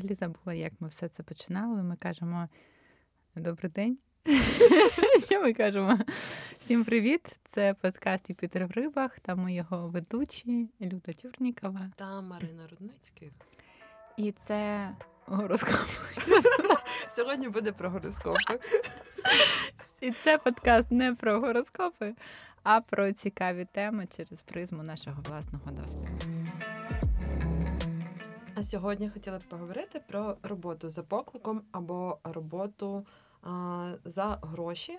взагалі 0.00 0.14
забула, 0.14 0.54
як 0.54 0.72
ми 0.80 0.88
все 0.88 1.08
це 1.08 1.22
починали. 1.22 1.82
Ми 1.82 1.96
кажемо 1.96 2.48
добрий 3.36 3.72
день. 3.72 3.98
Що 5.26 5.42
ми 5.42 5.52
кажемо? 5.52 5.98
Всім 6.58 6.84
привіт! 6.84 7.38
Це 7.44 7.74
подкаст 7.74 8.30
Юпітер 8.30 8.66
в 8.66 8.70
рибах. 8.70 9.20
Та 9.20 9.34
ми 9.34 9.54
його 9.54 9.88
ведучі 9.88 10.68
Люда 10.80 11.12
Тюрнікова 11.12 11.90
та 11.96 12.20
Марина 12.20 12.66
Рудницьких. 12.70 13.32
І 14.16 14.32
це 14.32 14.90
гороскоп. 15.26 15.74
Сьогодні 17.08 17.48
буде 17.48 17.72
про 17.72 17.90
гороскопи. 17.90 18.54
І 20.00 20.10
це 20.10 20.38
подкаст 20.38 20.90
не 20.90 21.14
про 21.14 21.40
гороскопи, 21.40 22.14
а 22.62 22.80
про 22.80 23.12
цікаві 23.12 23.66
теми 23.72 24.06
через 24.16 24.42
призму 24.42 24.82
нашого 24.82 25.22
власного 25.22 25.70
досвіду. 25.70 26.39
А 28.60 28.64
сьогодні 28.64 29.08
хотіла 29.08 29.38
б 29.38 29.42
поговорити 29.42 30.00
про 30.08 30.36
роботу 30.42 30.90
за 30.90 31.02
покликом 31.02 31.62
або 31.72 32.18
роботу 32.24 33.06
а, 33.42 33.94
за 34.04 34.38
гроші. 34.42 34.98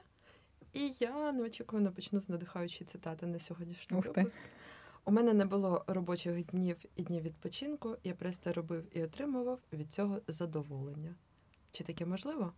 І 0.73 0.93
я 0.99 1.31
неочікувано 1.31 1.91
почну 1.91 2.19
з 2.19 2.29
надихаючої 2.29 2.87
цитати 2.87 3.25
на 3.25 3.39
сьогоднішній 3.39 3.97
Ух 3.97 4.05
випуск. 4.05 4.37
У 5.05 5.11
мене 5.11 5.33
не 5.33 5.45
було 5.45 5.83
робочих 5.87 6.45
днів 6.45 6.77
і 6.95 7.03
днів 7.03 7.23
відпочинку. 7.23 7.97
Я 8.03 8.13
просто 8.13 8.53
робив 8.53 8.97
і 8.97 9.03
отримував 9.03 9.59
від 9.73 9.91
цього 9.93 10.21
задоволення. 10.27 11.15
Чи 11.71 11.83
таке 11.83 12.05
можливо? 12.05 12.53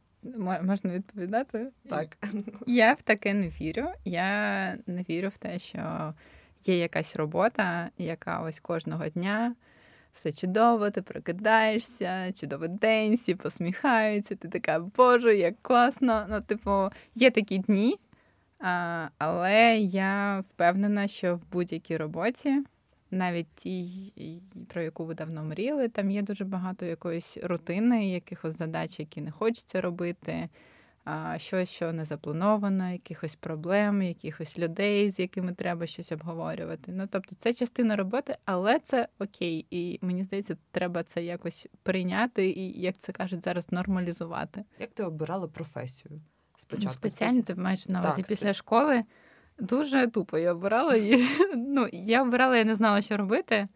Можна 0.62 0.94
відповідати? 0.94 1.72
Так. 1.90 2.18
Я 2.68 2.94
в 2.94 3.02
таке 3.02 3.34
не 3.34 3.50
вірю. 3.50 3.88
Я 4.06 4.78
не 4.88 5.06
вірю 5.10 5.30
в 5.30 5.38
те, 5.38 5.60
що 5.60 6.14
є 6.66 6.78
якась 6.78 7.16
робота, 7.16 7.90
яка 7.98 8.42
ось 8.42 8.60
кожного 8.60 9.10
дня 9.10 9.56
все 10.14 10.32
чудово, 10.32 10.90
ти 10.90 11.02
прокидаєшся, 11.02 12.32
чудовий 12.32 12.70
день, 12.70 13.14
всі 13.14 13.36
посміхаються, 13.36 14.36
ти 14.36 14.48
така, 14.48 14.80
боже, 14.80 15.36
як 15.38 15.56
класно. 15.62 16.26
Ну, 16.30 16.42
типу, 16.42 16.90
є 17.16 17.32
такі 17.32 17.58
дні, 17.58 18.00
але 19.18 19.78
я 19.78 20.44
впевнена, 20.50 21.08
що 21.08 21.36
в 21.36 21.42
будь-якій 21.52 21.98
роботі, 21.98 22.64
навіть 23.12 23.48
тій, 23.56 24.12
про 24.68 24.82
яку 24.82 25.06
ви 25.06 25.14
давно 25.14 25.44
мріяли, 25.44 25.90
там 25.90 26.12
є 26.12 26.22
дуже 26.22 26.46
багато 26.46 26.86
якоїсь 26.86 27.38
рутини, 27.44 28.10
якихось 28.10 28.58
задач, 28.58 29.00
які 29.00 29.22
не 29.22 29.32
хочеться 29.32 29.82
робити 29.82 30.50
щось, 31.38 31.70
що 31.70 31.94
не 31.94 32.06
заплановано, 32.06 32.92
якихось 32.92 33.36
проблем, 33.36 34.02
якихось 34.02 34.60
людей, 34.60 35.12
з 35.12 35.20
якими 35.20 35.54
треба 35.54 35.86
щось 35.86 36.12
обговорювати. 36.12 36.92
Ну 36.92 37.08
тобто, 37.12 37.36
це 37.36 37.54
частина 37.54 37.96
роботи, 37.96 38.38
але 38.46 38.80
це 38.80 39.08
окей. 39.20 39.66
І 39.70 40.00
мені 40.02 40.24
здається, 40.24 40.58
треба 40.72 41.04
це 41.04 41.24
якось 41.24 41.68
прийняти 41.84 42.50
і, 42.50 42.82
як 42.82 42.98
це 42.98 43.12
кажуть, 43.12 43.44
зараз 43.44 43.72
нормалізувати. 43.72 44.64
Як 44.80 44.92
ти 44.92 45.04
обирала 45.04 45.48
професію? 45.48 46.16
Спочатку 46.58 46.86
ну, 46.86 47.10
спеціально 47.10 47.42
ти 47.42 47.56
маєш 47.56 47.88
на 47.88 48.00
увазі 48.00 48.24
після 48.28 48.48
ти... 48.48 48.54
школи. 48.54 49.04
Дуже 49.60 50.08
тупо 50.08 50.38
я 50.38 50.52
обирала 50.52 50.96
її. 50.96 51.28
Ну, 51.56 51.88
я 51.94 52.22
обирала, 52.22 52.58
я 52.58 52.64
не 52.64 52.76
знала, 52.76 53.02
що 53.02 53.18
робити. 53.18 53.68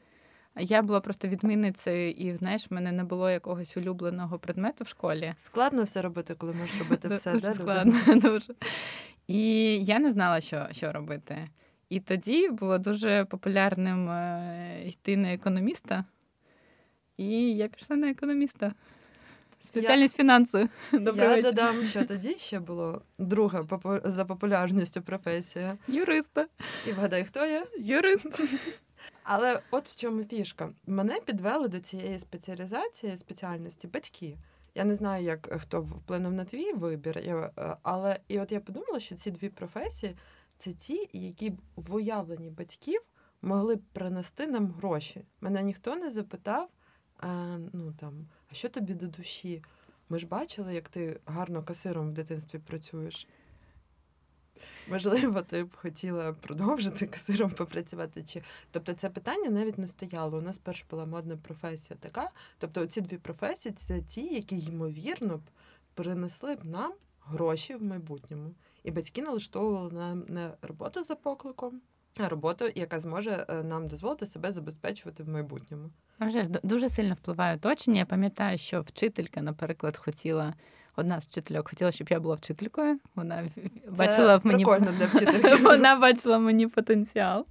Я 0.60 0.82
була 0.82 1.00
просто 1.00 1.28
відмінницею, 1.28 2.12
і 2.12 2.36
знаєш, 2.36 2.72
в 2.72 2.74
мене 2.74 2.92
не 2.92 3.04
було 3.04 3.30
якогось 3.30 3.78
улюбленого 3.78 4.40
предмету 4.40 4.84
в 4.84 4.88
школі. 4.88 5.34
Складно 5.38 5.84
все 5.84 6.02
робити, 6.02 6.36
коли 6.38 6.54
можеш 6.54 6.80
робити 6.80 7.08
все. 7.08 7.34
Дуже 7.34 7.54
складно, 7.54 7.94
дуже. 8.16 8.54
І 9.28 9.44
я 9.86 10.00
не 10.00 10.12
знала, 10.12 10.42
що, 10.42 10.68
що 10.72 10.92
робити. 10.92 11.48
І 11.90 12.00
тоді 12.00 12.50
було 12.50 12.78
дуже 12.78 13.26
популярним 13.26 14.10
е, 14.10 14.84
йти 14.86 15.18
на 15.18 15.34
економіста, 15.34 16.06
і 17.18 17.56
я 17.56 17.68
пішла 17.68 17.96
на 17.96 18.10
економіста. 18.10 18.74
Спеціальність 19.64 20.14
я... 20.14 20.24
фінанси. 20.24 20.70
Добрий 20.92 21.26
Я 21.26 21.30
вечір. 21.30 21.44
додам, 21.44 21.86
що 21.86 22.06
тоді 22.06 22.36
ще 22.38 22.60
було 22.60 23.02
друга 23.20 23.68
за 24.04 24.26
популярністю 24.26 25.02
професія. 25.02 25.78
Юриста. 25.88 26.48
І 26.88 26.92
вгадай, 26.92 27.24
хто 27.24 27.46
я? 27.46 27.66
Юрист. 27.80 28.26
Але 29.30 29.62
от 29.72 29.90
в 29.90 29.96
чому 29.96 30.24
фішка. 30.24 30.74
Мене 30.86 31.20
підвели 31.26 31.68
до 31.68 31.80
цієї 31.80 32.20
спеціалізації, 32.20 33.18
спеціальності 33.18 33.88
батьки. 33.88 34.38
Я 34.76 34.84
не 34.84 34.96
знаю, 34.96 35.24
як 35.24 35.48
е, 35.52 35.60
хто 35.60 35.82
вплинув 35.82 36.34
на 36.34 36.46
твій 36.46 36.74
вибір, 36.74 37.18
е, 37.18 37.52
але 37.84 38.20
і 38.28 38.40
от 38.40 38.52
я 38.52 38.60
подумала, 38.60 39.00
що 39.00 39.16
ці 39.16 39.32
дві 39.32 39.50
професії 39.50 40.18
це 40.58 40.74
ті, 40.74 41.10
які 41.14 41.50
б 41.50 41.62
в 41.76 41.96
уявленні 41.96 42.50
батьків 42.50 43.02
могли 43.42 43.76
б 43.76 43.82
принести 43.94 44.48
нам 44.48 44.72
гроші. 44.72 45.26
Мене 45.42 45.64
ніхто 45.64 45.96
не 45.96 46.10
запитав, 46.10 46.70
а, 47.18 47.28
е, 47.28 47.60
ну 47.74 47.94
там, 47.94 48.28
а 48.52 48.54
що 48.54 48.70
тобі 48.70 48.94
до 48.94 49.08
душі? 49.08 49.64
Ми 50.10 50.20
ж 50.20 50.28
бачили, 50.28 50.74
як 50.74 50.90
ти 50.90 51.20
гарно 51.26 51.64
касиром 51.64 52.10
в 52.10 52.14
дитинстві 52.14 52.60
працюєш. 52.60 53.28
Можливо, 54.90 55.42
ти 55.42 55.64
б 55.64 55.76
хотіла 55.76 56.34
продовжити 56.34 57.08
касиром 57.08 57.52
попрацювати. 57.52 58.24
Чи 58.24 58.42
тобто 58.72 58.94
це 58.94 59.10
питання 59.10 59.50
навіть 59.50 59.78
не 59.78 59.88
стояло. 59.88 60.38
У 60.38 60.42
нас 60.42 60.58
перш 60.58 60.86
була 60.90 61.06
модна 61.06 61.38
професія 61.38 61.98
така. 62.00 62.30
Тобто, 62.58 62.86
ці 62.86 63.02
дві 63.02 63.18
професії 63.18 63.74
це 63.76 64.02
ті, 64.02 64.22
які 64.22 64.60
ймовірно 64.60 65.38
б 65.38 65.42
принесли 65.94 66.56
б 66.56 66.66
нам 66.66 66.94
гроші 67.26 67.76
в 67.76 67.84
майбутньому. 67.84 68.56
І 68.84 68.92
батьки 68.92 69.22
налаштовували 69.22 69.92
нам 69.92 70.26
не 70.28 70.52
роботу 70.62 71.04
за 71.04 71.16
покликом, 71.16 71.82
а 72.20 72.30
роботу, 72.30 72.70
яка 72.76 73.00
зможе 73.00 73.46
е, 73.50 73.64
нам 73.64 73.88
дозволити 73.88 74.26
себе 74.26 74.52
забезпечувати 74.52 75.24
в 75.24 75.30
майбутньому. 75.30 75.90
Вже 76.20 76.44
дуже 76.64 76.90
сильно 76.90 77.14
впливає 77.14 77.56
оточення. 77.56 78.00
Я 78.00 78.06
пам'ятаю, 78.06 78.58
що 78.58 78.82
вчителька, 78.82 79.42
наприклад, 79.42 79.98
хотіла 79.98 80.54
одна 80.98 81.22
з 81.22 81.26
вчительок 81.26 81.70
хотіла, 81.70 81.92
щоб 81.92 82.08
я 82.12 82.20
була 82.20 82.36
вчителькою. 82.36 83.00
Вона 83.16 83.42
Це 83.86 83.92
бачила 83.92 84.38
в 84.38 84.46
мені 84.46 84.64
для 84.66 85.06
вчительки. 85.06 85.56
Вона 85.64 85.96
бачила 85.96 86.40
мені 86.40 86.68
потенціал. 86.68 87.46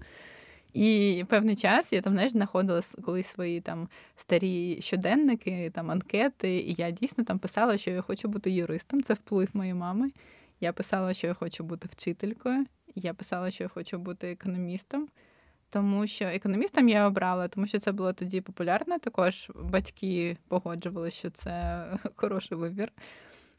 І 0.75 1.25
певний 1.29 1.56
час 1.56 1.93
я 1.93 2.01
там 2.03 2.12
знаєш, 2.12 2.33
знаходила 2.33 2.81
колись 3.05 3.27
свої 3.27 3.61
там 3.61 3.89
старі 4.17 4.81
щоденники, 4.81 5.73
там 5.75 5.91
анкети, 5.91 6.56
і 6.56 6.75
я 6.79 6.91
дійсно 6.91 7.25
там 7.25 7.39
писала, 7.39 7.79
що 7.79 7.91
я 7.91 8.01
хочу 8.01 8.29
бути 8.29 8.51
юристом. 8.51 9.03
Це 9.03 9.15
вплив 9.15 9.49
моєї 9.53 9.75
мами. 9.75 10.11
Я 10.61 10.73
писала, 10.73 11.15
що 11.15 11.27
я 11.27 11.35
хочу 11.35 11.65
бути 11.65 11.89
вчителькою. 11.91 12.67
Я 12.95 13.15
писала, 13.15 13.51
що 13.51 13.65
я 13.65 13.69
хочу 13.69 13.99
бути 13.99 14.31
економістом. 14.31 15.09
Тому 15.71 16.06
що 16.06 16.25
економістом 16.25 16.88
я 16.88 17.06
обрала, 17.06 17.49
тому 17.49 17.66
що 17.66 17.78
це 17.78 17.93
було 17.93 18.12
тоді 18.12 18.41
популярне. 18.41 18.99
Також 18.99 19.50
батьки 19.54 20.37
погоджували, 20.49 21.10
що 21.10 21.31
це 21.31 21.84
хороший 22.16 22.59
вибір. 22.59 22.93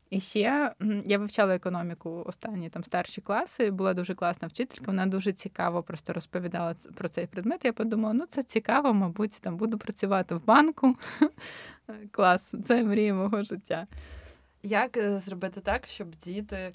І 0.10 0.20
ще 0.20 0.74
я 1.06 1.18
вивчала 1.18 1.56
економіку 1.56 2.24
останні 2.26 2.70
там 2.70 2.84
старші 2.84 3.22
класи. 3.22 3.72
Була 3.72 3.94
дуже 3.94 4.16
класна 4.16 4.48
вчителька. 4.48 4.86
Вона 4.88 5.06
дуже 5.06 5.34
цікаво 5.34 5.84
просто 5.84 6.14
розповідала 6.14 6.76
про 6.96 7.10
цей 7.10 7.28
предмет. 7.28 7.66
Я 7.66 7.74
подумала, 7.74 8.14
ну 8.14 8.26
це 8.26 8.44
цікаво, 8.44 8.94
мабуть, 8.94 9.38
там 9.42 9.58
буду 9.58 9.78
працювати 9.78 10.36
в 10.36 10.46
банку. 10.46 10.96
Клас, 12.12 12.54
це 12.66 12.84
мрія 12.84 13.14
мого 13.14 13.44
життя. 13.44 13.88
Як 14.64 14.98
е, 14.98 15.20
зробити 15.20 15.62
так, 15.62 15.88
щоб 15.88 16.16
діти 16.16 16.74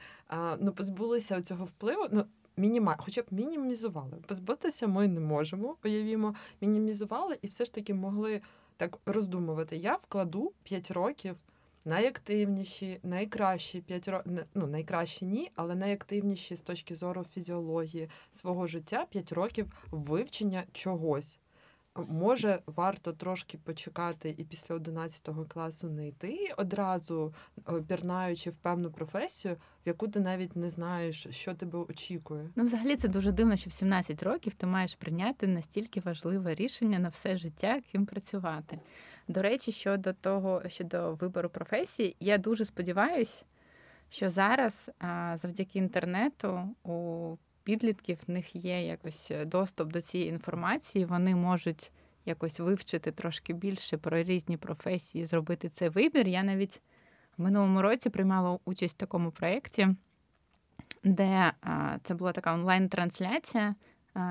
ну 0.61 0.73
позбулися 0.73 1.43
цього 1.43 1.65
впливу? 1.65 2.07
Ну 2.13 2.25
мініма... 2.57 2.97
хоча 2.99 3.23
б 3.23 3.27
мінімізували. 3.31 4.17
Позбутися 4.27 4.87
ми 4.87 5.09
не 5.09 5.21
можемо, 5.21 5.77
уявімо, 5.85 6.35
мінімізували 6.61 7.39
і 7.43 7.47
все 7.47 7.65
ж 7.65 7.75
таки 7.75 7.95
могли 7.95 8.41
так 8.77 8.99
роздумувати. 9.07 9.77
Я 9.77 9.95
вкладу 9.95 10.53
5 10.63 10.91
років 10.91 11.37
найактивніші, 11.85 13.01
найкращі 13.03 13.81
5 13.81 14.09
років, 14.09 14.33
ну 14.55 14.67
найкращі 14.67 15.25
ні, 15.25 15.51
але 15.55 15.75
найактивніші 15.75 16.57
з 16.57 16.61
точки 16.61 16.95
зору 16.95 17.25
фізіології 17.25 18.09
свого 18.31 18.67
життя 18.67 19.07
5 19.11 19.33
років 19.33 19.73
вивчення 19.91 20.65
чогось. 20.73 21.39
Може, 21.97 22.59
варто 22.67 23.13
трошки 23.13 23.59
почекати 23.59 24.35
і 24.39 24.45
після 24.45 24.75
11 24.75 25.29
класу 25.49 25.91
не 25.91 26.09
йти 26.09 26.55
одразу, 26.57 27.35
пірнаючи 27.89 28.51
в 28.51 28.57
певну 28.57 28.91
професію, 28.91 29.55
в 29.55 29.89
яку 29.89 30.09
ти 30.09 30.21
навіть 30.21 30.57
не 30.57 30.71
знаєш, 30.71 31.27
що 31.31 31.55
тебе 31.55 31.79
очікує. 31.79 32.51
Ну, 32.57 32.65
взагалі, 32.65 32.97
це 32.97 33.09
дуже 33.09 33.33
дивно, 33.33 33.57
що 33.57 33.71
в 33.71 33.73
17 33.73 34.23
років 34.23 34.55
ти 34.55 34.67
маєш 34.67 34.95
прийняти 34.95 35.47
настільки 35.47 36.01
важливе 36.01 36.55
рішення 36.55 36.99
на 36.99 37.09
все 37.09 37.37
життя, 37.37 37.81
ким 37.93 38.07
працювати. 38.07 38.81
До 39.29 39.43
речі, 39.43 39.73
щодо 39.73 40.13
того, 40.13 40.63
щодо 40.69 41.15
вибору 41.15 41.49
професії, 41.49 42.17
я 42.21 42.39
дуже 42.39 42.65
сподіваюся, 42.65 43.45
що 44.09 44.31
зараз, 44.31 44.91
завдяки 45.35 45.79
інтернету, 45.79 46.69
у 46.85 47.37
підлітків 47.65 48.19
в 48.27 48.31
них 48.31 48.57
є 48.57 48.87
якось 48.87 49.33
доступ 49.47 49.93
до 49.93 50.01
цієї 50.01 50.31
інформації, 50.31 51.05
вони 51.05 51.35
можуть 51.35 51.91
якось 52.25 52.61
вивчити 52.61 53.13
трошки 53.13 53.53
більше 53.53 53.97
про 53.97 54.23
різні 54.23 54.57
професії, 54.57 55.27
зробити 55.27 55.69
цей 55.69 55.89
вибір. 55.89 56.29
Я 56.29 56.43
навіть 56.43 56.81
в 57.39 57.43
минулому 57.43 57.83
році 57.83 58.11
приймала 58.11 58.59
участь 58.65 58.95
в 58.95 58.99
такому 58.99 59.31
проєкті, 59.31 59.89
де 61.05 61.53
це 62.03 62.15
була 62.15 62.33
така 62.33 62.55
онлайн-трансляція 62.55 63.75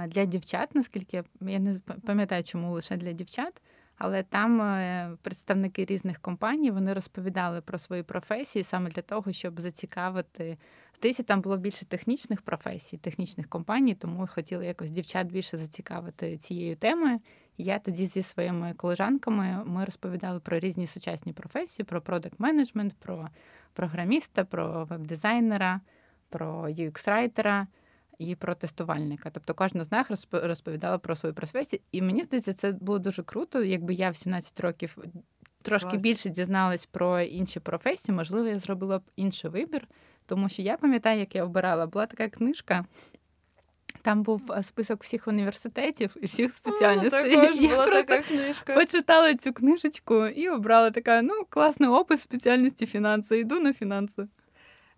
для 0.08 0.26
дівчат, 0.26 0.76
наскільки 0.76 1.24
я 1.42 1.60
не 1.60 1.80
пам'ятаю, 2.06 2.44
чому 2.44 2.74
лише 2.74 2.98
для 2.98 3.12
дівчат 3.12 3.62
Але 4.04 4.24
там 4.24 4.62
е, 4.62 5.18
представники 5.22 5.86
різних 5.86 6.20
компаній 6.20 6.72
вони 6.72 6.94
розповідали 6.94 7.62
про 7.62 7.80
свої 7.80 8.04
професії 8.04 8.64
саме 8.64 8.90
для 8.90 9.02
того, 9.02 9.32
щоб 9.32 9.62
зацікавити. 9.62 10.58
Здається, 11.02 11.24
там 11.24 11.42
було 11.42 11.58
більше 11.58 11.86
технічних 11.86 12.42
професій, 12.42 12.98
технічних 12.98 13.50
компаній, 13.50 13.96
тому 13.96 14.28
хотіли 14.28 14.66
якось 14.66 14.92
дівчат 14.92 15.28
більше 15.28 15.58
зацікавити 15.58 16.38
цією 16.38 16.76
темою. 16.76 17.20
Я 17.58 17.80
тоді 17.80 18.06
зі 18.06 18.24
своїми 18.24 18.74
колежанками 18.74 19.64
ми 19.66 19.86
розповідали 19.86 20.40
про 20.40 20.60
різні 20.60 20.88
сучасні 20.88 21.34
професії: 21.34 21.86
про 21.86 22.02
продакт 22.02 22.40
менеджмент, 22.40 22.94
про 22.94 23.30
програміста, 23.74 24.44
про 24.44 24.86
веб-дизайнера, 24.86 25.82
про 26.30 26.68
UX-райтера 26.70 27.68
і 28.20 28.36
про 28.36 28.56
тестувальника. 28.56 29.30
Тобто 29.30 29.54
кожна 29.54 29.84
з 29.84 29.92
них 29.92 30.12
розповідала 30.32 30.98
про 30.98 31.16
свою 31.16 31.36
професію. 31.36 31.80
І 31.92 32.02
мені 32.02 32.24
здається, 32.24 32.54
це 32.54 32.72
було 32.72 33.00
дуже 33.00 33.24
круто, 33.24 33.64
якби 33.64 33.94
я 33.94 34.10
в 34.10 34.16
17 34.16 34.60
років 34.60 34.98
трошки 35.62 35.90
Клас. 35.90 36.04
більше 36.04 36.30
дізналась 36.30 36.86
про 36.86 37.22
інші 37.22 37.60
професії, 37.60 38.16
можливо, 38.16 38.48
я 38.48 38.60
зробила 38.60 39.00
б 39.00 39.04
інший 39.16 39.52
вибір. 39.52 39.88
Тому 40.32 40.50
що 40.50 40.62
я 40.62 40.78
пам'ятаю, 40.78 41.20
як 41.20 41.36
я 41.36 41.44
обирала, 41.44 41.88
була 41.88 42.06
така 42.06 42.30
книжка. 42.30 42.86
Там 44.02 44.24
був 44.24 44.52
е, 44.52 44.64
список 44.64 45.04
всіх 45.04 45.28
університетів 45.28 46.16
і 46.22 46.26
всіх 46.26 46.56
спеціальностей. 46.56 47.36
Також 47.36 47.60
була 47.60 47.86
така 47.86 48.22
книжка. 48.22 48.74
Почитала 48.76 49.36
цю 49.36 49.54
книжечку 49.54 50.26
і 50.28 50.50
обрала 50.50 50.92
така: 50.92 51.22
ну, 51.22 51.34
класний 51.50 51.90
опис 51.90 52.22
спеціальності 52.22 52.86
фінанси. 52.86 53.40
Йду 53.40 53.60
на 53.60 53.74
фінанси. 53.74 54.28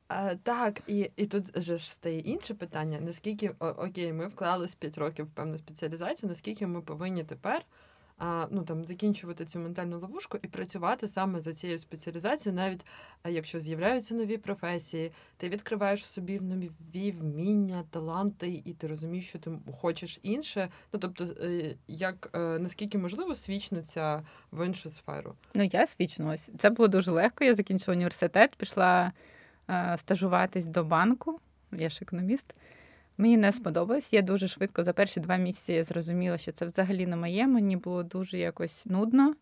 А, 0.07 0.35
Так, 0.35 0.81
і 0.87 1.11
і 1.15 1.25
тут 1.25 1.61
же 1.61 1.77
ж 1.77 1.93
стає 1.93 2.19
інше 2.19 2.53
питання: 2.53 2.99
наскільки 3.01 3.51
окей, 3.59 4.13
ми 4.13 4.27
вклались 4.27 4.75
5 4.75 4.97
років 4.97 5.25
в 5.25 5.29
певну 5.29 5.57
спеціалізацію, 5.57 6.29
наскільки 6.29 6.67
ми 6.67 6.81
повинні 6.81 7.23
тепер 7.23 7.61
ну, 8.51 8.63
там, 8.67 8.85
закінчувати 8.85 9.45
цю 9.45 9.59
ментальну 9.59 9.99
ловушку 9.99 10.37
і 10.41 10.47
працювати 10.47 11.07
саме 11.07 11.41
за 11.41 11.53
цією 11.53 11.79
спеціалізацією, 11.79 12.61
навіть 12.61 12.85
якщо 13.29 13.59
з'являються 13.59 14.15
нові 14.15 14.37
професії, 14.37 15.11
ти 15.37 15.49
відкриваєш 15.49 16.05
собі 16.05 16.39
нові 16.39 17.11
вміння, 17.11 17.83
таланти, 17.89 18.61
і 18.65 18.73
ти 18.73 18.87
розумієш, 18.87 19.29
що 19.29 19.39
ти 19.39 19.51
хочеш 19.81 20.19
інше. 20.23 20.69
Ну 20.93 20.99
тобто, 20.99 21.23
е, 21.23 21.75
як 21.87 22.29
е, 22.33 22.39
наскільки 22.39 22.97
можливо 22.97 23.35
свічнуться 23.35 24.23
в 24.51 24.65
іншу 24.65 24.89
сферу? 24.89 25.35
Ну 25.55 25.63
я 25.63 25.87
свічнулась. 25.87 26.49
Це 26.59 26.69
було 26.69 26.87
дуже 26.87 27.11
легко. 27.11 27.43
Я 27.43 27.55
закінчила 27.55 27.95
університет, 27.95 28.55
пішла 28.55 29.11
е, 29.69 29.95
стажуватись 29.97 30.67
до 30.67 30.83
банку. 30.83 31.39
Я 31.71 31.89
ж 31.89 31.99
економіст. 32.01 32.55
Мені 33.17 33.37
не 33.37 33.51
сподобалось. 33.51 34.13
Я 34.13 34.21
дуже 34.21 34.47
швидко 34.47 34.83
за 34.83 34.93
перші 34.93 35.19
два 35.19 35.37
місяці 35.37 35.73
я 35.73 35.83
зрозуміла, 35.83 36.37
що 36.37 36.51
це 36.51 36.65
взагалі 36.65 37.07
не 37.07 37.15
моє. 37.15 37.47
Мені 37.47 37.77
було 37.77 38.03
дуже 38.03 38.37
якось 38.37 38.85
нудно. 38.85 39.33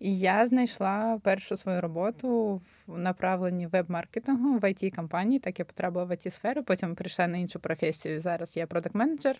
І 0.00 0.18
я 0.18 0.46
знайшла 0.46 1.20
першу 1.22 1.56
свою 1.56 1.80
роботу 1.80 2.60
в 2.86 2.98
направленні 2.98 3.66
веб-маркетингу 3.66 4.58
в 4.58 4.64
it 4.64 4.96
компанії 4.96 5.40
Так 5.40 5.58
я 5.58 5.64
потрапила 5.64 6.04
в 6.04 6.10
it 6.10 6.30
сферу 6.30 6.62
потім 6.62 6.94
прийшла 6.94 7.26
на 7.26 7.38
іншу 7.38 7.60
професію. 7.60 8.20
Зараз 8.20 8.56
я 8.56 8.66
продакт-менеджер. 8.66 9.36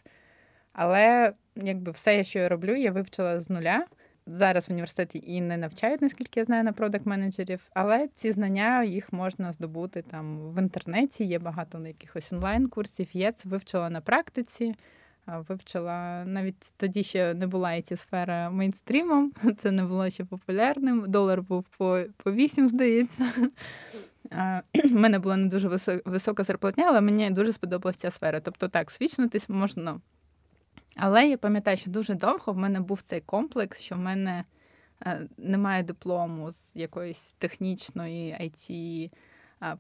Але 0.73 1.33
якби 1.57 1.93
все, 1.93 2.25
що 2.25 2.39
я 2.39 2.49
роблю, 2.49 2.75
я 2.77 2.91
вивчила 2.91 3.41
з 3.41 3.51
нуля 3.51 3.87
зараз 4.33 4.69
в 4.69 4.73
університеті 4.73 5.23
і 5.27 5.41
не 5.41 5.57
навчають, 5.57 6.03
наскільки 6.03 6.41
я 6.41 6.47
знаю, 6.47 6.65
на 6.65 6.73
продакт-менеджерів, 6.73 7.61
але 7.75 8.09
ці 8.15 8.33
знання 8.33 8.85
їх 8.85 9.13
можна 9.13 9.53
здобути 9.53 10.03
там 10.03 10.53
в 10.53 10.59
інтернеті. 10.59 11.25
Є 11.25 11.39
багато 11.39 11.79
на 11.79 11.89
якихось 11.89 12.33
онлайн-курсів. 12.33 13.09
Я 13.13 13.33
це 13.33 13.49
вивчила 13.49 13.91
на 13.91 14.01
практиці. 14.01 14.75
Вивчила 15.49 16.25
навіть 16.25 16.73
тоді 16.77 17.03
ще 17.03 17.35
не 17.35 17.47
була 17.47 17.73
і 17.73 17.83
ці 17.83 17.97
сфера 17.97 18.51
мейнстрімом, 18.51 19.33
це 19.59 19.71
не 19.71 19.85
було 19.85 20.11
ще 20.11 20.25
популярним. 20.25 21.05
Долар 21.09 21.43
був 21.43 21.65
по 21.79 22.05
по 22.17 22.33
8, 22.33 22.69
здається. 22.69 23.25
У 24.85 24.89
мене 24.99 25.19
була 25.19 25.37
не 25.37 25.47
дуже 25.49 25.69
висока 26.05 26.45
зарплатня, 26.45 26.85
але 26.89 27.01
мені 27.01 27.31
дуже 27.31 27.53
сподобалася 27.53 27.99
ця 27.99 28.11
сфера. 28.11 28.41
Тобто, 28.41 28.69
так, 28.69 28.91
свідчитись 28.91 29.49
можна 29.49 30.01
але 30.99 31.29
я 31.29 31.39
пам'ятаю, 31.39 31.77
що 31.77 31.91
дуже 31.91 32.15
довго 32.15 32.53
в 32.53 32.57
мене 32.57 32.81
був 32.81 33.03
цей 33.03 33.21
комплекс, 33.21 33.81
що 33.81 33.95
в 33.95 33.99
мене 33.99 34.45
е, 35.07 35.29
немає 35.37 35.83
диплому 35.83 36.53
з 36.53 36.71
якоїсь 36.75 37.35
технічної 37.39 38.37
it 38.41 39.11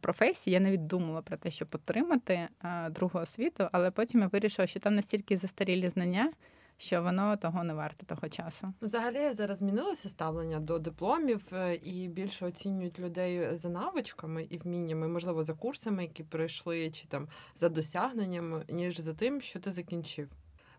професії. 0.00 0.54
Я 0.54 0.60
навіть 0.60 0.86
думала 0.86 1.22
про 1.22 1.36
те, 1.36 1.50
щоб 1.50 1.68
отримати 1.72 2.48
другу 2.90 3.20
освіту, 3.20 3.68
але 3.72 3.90
потім 3.90 4.20
я 4.20 4.26
вирішила, 4.26 4.66
що 4.66 4.80
там 4.80 4.94
настільки 4.94 5.36
застарілі 5.36 5.88
знання. 5.88 6.32
Що 6.80 7.02
воно 7.02 7.36
того 7.36 7.64
не 7.64 7.74
варте 7.74 8.06
того 8.06 8.28
часу. 8.28 8.66
Ну, 8.80 8.86
взагалі 8.86 9.32
зараз 9.32 9.58
змінилося 9.58 10.08
ставлення 10.08 10.60
до 10.60 10.78
дипломів 10.78 11.42
е, 11.52 11.74
і 11.74 12.08
більше 12.08 12.46
оцінюють 12.46 12.98
людей 12.98 13.56
за 13.56 13.68
навичками 13.68 14.46
і 14.50 14.58
вміннями, 14.58 15.08
можливо, 15.08 15.42
за 15.42 15.54
курсами, 15.54 16.02
які 16.02 16.24
пройшли, 16.24 16.90
чи 16.90 17.08
там 17.08 17.28
за 17.56 17.68
досягненнями, 17.68 18.64
ніж 18.68 19.00
за 19.00 19.14
тим, 19.14 19.40
що 19.40 19.60
ти 19.60 19.70
закінчив. 19.70 20.28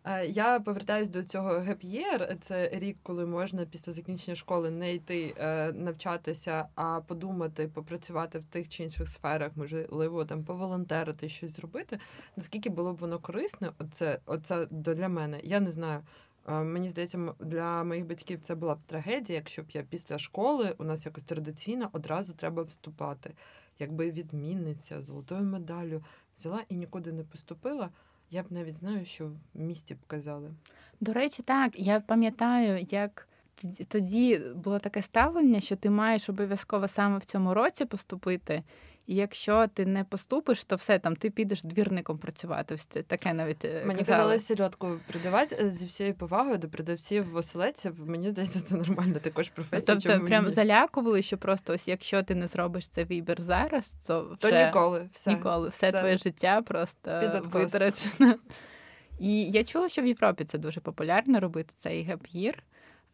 Е, 0.04 0.26
я 0.26 0.60
повертаюсь 0.60 1.10
до 1.10 1.24
цього 1.24 1.50
геп'єр. 1.50 2.38
Це 2.42 2.70
рік, 2.74 2.98
коли 3.04 3.26
можна 3.26 3.66
після 3.66 3.92
закінчення 3.92 4.36
школи 4.36 4.72
не 4.72 4.94
йти 4.94 5.36
е, 5.38 5.72
навчатися, 5.72 6.68
а 6.76 7.02
подумати, 7.02 7.68
попрацювати 7.68 8.40
в 8.40 8.46
тих 8.46 8.70
чи 8.70 8.84
інших 8.84 9.10
сферах, 9.10 9.52
можливо, 9.56 10.26
там 10.26 10.44
поволонтерити, 10.44 11.30
щось 11.30 11.56
зробити. 11.56 12.00
Наскільки 12.36 12.70
було 12.70 12.94
б 12.94 12.98
воно 12.98 13.20
корисне? 13.20 13.72
Оце, 13.80 14.20
оце 14.26 14.68
для 14.72 15.10
мене. 15.10 15.40
Я 15.44 15.60
не 15.60 15.72
знаю. 15.72 16.04
Е, 16.48 16.64
мені 16.64 16.90
здається, 16.90 17.34
для 17.40 17.84
моїх 17.84 18.06
батьків 18.06 18.42
це 18.42 18.56
була 18.56 18.76
б 18.76 18.80
трагедія, 18.86 19.40
якщо 19.40 19.62
б 19.64 19.66
я 19.74 19.84
після 19.84 20.18
школи 20.18 20.76
у 20.78 20.84
нас 20.84 21.06
якось 21.06 21.24
традиційно 21.24 21.90
одразу 21.94 22.34
треба 22.34 22.64
вступати. 22.64 23.34
Якби 23.80 24.12
відмінниця 24.12 25.02
золотою 25.02 25.44
медаллю 25.44 26.04
взяла 26.36 26.64
і 26.70 26.76
нікуди 26.76 27.12
не 27.12 27.24
поступила. 27.24 27.90
Я 28.32 28.44
б 28.44 28.46
навіть 28.50 28.76
знаю, 28.76 29.06
що 29.06 29.28
в 29.54 29.60
місті 29.60 29.94
б 29.94 29.98
казали. 30.08 30.52
До 31.02 31.14
речі, 31.14 31.44
так. 31.44 31.80
Я 31.80 32.00
пам'ятаю, 32.00 32.86
як 32.90 33.28
тоді 33.88 34.42
було 34.56 34.80
таке 34.80 35.02
ставлення, 35.02 35.60
що 35.60 35.76
ти 35.76 35.90
маєш 35.90 36.30
обов'язково 36.30 36.88
саме 36.88 37.18
в 37.18 37.26
цьому 37.26 37.54
році 37.54 37.86
поступити. 37.86 38.64
І 39.10 39.16
якщо 39.16 39.68
ти 39.68 39.86
не 39.86 40.04
поступиш, 40.04 40.64
то 40.64 40.76
все 40.76 41.00
там 41.00 41.16
ти 41.16 41.30
підеш 41.30 41.64
двірником 41.64 42.18
працювати. 42.18 42.76
Ось 42.76 42.86
таке 42.86 43.34
навіть 43.34 43.66
е, 43.66 43.84
мені 43.86 44.04
казали 44.04 44.40
сільотку 44.40 45.00
придавати 45.08 45.58
е, 45.62 45.70
зі 45.70 45.86
всією 45.86 46.16
повагою 46.16 46.58
до 46.58 46.70
продавців 46.70 47.36
оселедців. 47.36 48.10
Мені 48.10 48.30
здається, 48.30 48.62
це 48.62 48.76
нормально 48.76 49.20
також 49.22 49.50
професія. 49.50 49.96
Тобто 49.96 50.10
чому 50.14 50.28
прям 50.28 50.44
мені... 50.44 50.56
залякували, 50.56 51.22
що 51.22 51.38
просто 51.38 51.74
ось 51.74 51.88
якщо 51.88 52.24
ти 52.24 52.36
не 52.36 52.48
зробиш 52.48 52.90
цей 52.90 53.06
вибір 53.06 53.42
зараз, 53.42 53.88
то 54.08 54.38
вже 54.42 54.52
то 54.52 54.66
ніколи 54.66 55.10
все 55.12 55.34
ніколи 55.34 55.70
все, 55.70 55.90
все 55.90 56.00
твоє 56.00 56.18
життя 56.18 56.62
просто 56.62 57.42
витрачено. 57.52 58.36
І 59.20 59.52
я 59.52 59.64
чула, 59.64 59.90
що 59.90 60.02
в 60.02 60.06
Європі 60.06 60.44
це 60.44 60.58
дуже 60.58 60.82
популярно 60.82 61.40
робити 61.40 61.74
цей 61.76 62.04
геп'їр. 62.04 62.64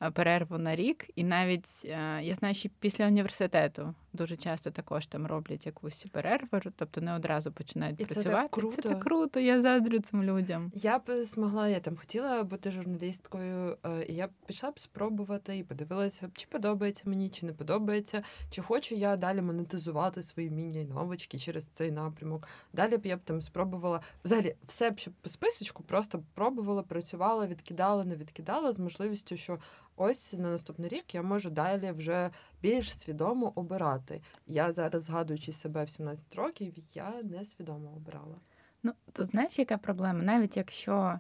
Е, 0.02 0.12
перерву 0.12 0.58
на 0.58 0.76
рік, 0.76 1.10
і 1.16 1.24
навіть 1.24 1.82
е, 1.86 2.20
я 2.24 2.36
знаю, 2.36 2.56
що 2.56 2.70
після 2.80 3.08
університету 3.08 3.94
дуже 4.14 4.36
часто 4.36 4.72
також 4.72 5.08
там 5.08 5.28
роблять 5.28 5.66
якусь 5.66 6.06
перерву, 6.12 6.60
тобто 6.76 7.02
не 7.02 7.16
одразу 7.16 7.52
починають 7.52 8.02
і 8.02 8.06
працювати. 8.06 8.30
Це 8.30 8.42
так 8.42 8.52
круто. 8.52 8.76
Це 8.76 8.82
так 8.82 9.00
круто, 9.00 9.40
я 9.40 9.62
заздрю 9.62 10.00
цим 10.00 10.24
людям. 10.24 10.72
Я 10.76 11.00
б 11.00 11.24
змогла, 11.24 11.68
я 11.68 11.80
там 11.80 11.98
хотіла 11.98 12.44
бути 12.44 12.72
журналісткою, 12.72 13.78
е, 13.84 14.06
і 14.10 14.14
я 14.14 14.28
б 14.28 14.32
пішла 14.46 14.72
б 14.72 14.80
спробувати 14.80 15.58
і 15.58 15.64
подивилася, 15.64 16.30
чи 16.34 16.48
подобається 16.48 17.04
мені, 17.06 17.30
чи 17.30 17.46
не 17.46 17.54
подобається, 17.54 18.24
чи 18.50 18.62
хочу 18.62 18.96
я 18.96 19.16
далі 19.16 19.42
монетизувати 19.42 20.22
свої 20.22 20.50
міння 20.50 20.80
і 20.80 20.86
навички 20.86 21.38
через 21.38 21.66
цей 21.66 21.92
напрямок. 21.92 22.48
Далі 22.74 22.98
б 22.98 23.06
я 23.06 23.18
б 23.18 23.20
там 23.24 23.42
спробувала 23.42 24.02
взагалі 24.24 24.56
все 24.68 24.92
б 24.92 25.00
щоб 25.00 25.14
по 25.14 25.30
списочку 25.30 25.84
просто 25.84 26.24
пробувала, 26.34 26.84
працювала, 26.84 27.48
відкидала, 27.48 28.04
не 28.04 28.16
відкидала 28.16 28.72
з 28.72 28.80
можливістю, 28.80 29.38
що 29.38 29.60
ось 29.96 30.34
на 30.34 30.50
наступний 30.50 30.90
рік 30.90 31.16
я 31.16 31.22
можу 31.22 31.50
далі 31.50 31.92
вже 31.92 32.30
більш 32.62 33.00
свідомо 33.00 33.52
обирати. 33.56 34.22
Я 34.48 34.72
зараз, 34.72 35.04
згадуючи 35.04 35.54
себе 35.54 35.84
в 35.84 35.90
17 35.90 36.36
років, 36.36 36.74
я 36.94 37.14
не 37.24 37.46
свідомо 37.46 37.94
обирала. 37.96 38.36
Ну, 38.84 38.92
тут 39.14 39.28
знаєш, 39.28 39.60
яка 39.60 39.78
проблема? 39.78 40.24
Навіть 40.24 40.58
якщо 40.58 41.20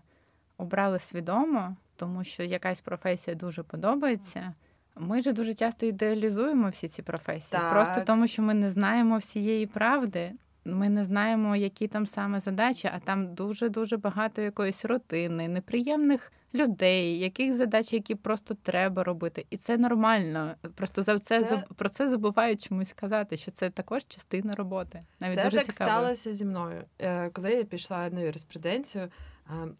обрали 0.57 0.99
свідомо, 0.99 1.75
тому 1.95 2.23
що 2.23 2.43
якась 2.43 2.81
професія 2.81 3.35
дуже 3.35 3.63
подобається. 3.63 4.53
Ми 4.95 5.21
ж 5.21 5.33
дуже 5.33 5.53
часто 5.53 5.85
ідеалізуємо 5.85 6.69
всі 6.69 6.87
ці 6.87 7.01
професії, 7.01 7.61
так. 7.61 7.71
просто 7.71 8.01
тому, 8.05 8.27
що 8.27 8.41
ми 8.41 8.53
не 8.53 8.71
знаємо 8.71 9.17
всієї 9.17 9.67
правди. 9.67 10.33
Ми 10.65 10.89
не 10.89 11.05
знаємо, 11.05 11.55
які 11.55 11.87
там 11.87 12.05
саме 12.05 12.39
задачі, 12.39 12.89
а 12.93 12.99
там 12.99 13.33
дуже 13.33 13.69
дуже 13.69 13.97
багато 13.97 14.41
якоїсь 14.41 14.85
рутини, 14.85 15.47
неприємних 15.47 16.31
людей, 16.55 17.19
яких 17.19 17.53
задач, 17.53 17.93
які 17.93 18.15
просто 18.15 18.53
треба 18.53 19.03
робити, 19.03 19.45
і 19.49 19.57
це 19.57 19.77
нормально. 19.77 20.55
Просто 20.75 21.03
за 21.03 21.19
це, 21.19 21.43
це... 21.43 21.63
про 21.75 21.89
це 21.89 22.09
забувають 22.09 22.63
чомусь 22.63 22.93
казати, 22.93 23.37
що 23.37 23.51
це 23.51 23.69
також 23.69 24.05
частина 24.07 24.53
роботи. 24.53 25.03
Навіть 25.19 25.35
це 25.35 25.43
дуже 25.43 25.57
так 25.57 25.65
цікаво. 25.65 25.91
сталося 25.91 26.35
зі 26.35 26.45
мною. 26.45 26.83
Е, 26.99 27.29
коли 27.29 27.51
я 27.51 27.63
пішла 27.63 28.09
на 28.09 28.21
юриспруденцію, 28.21 29.09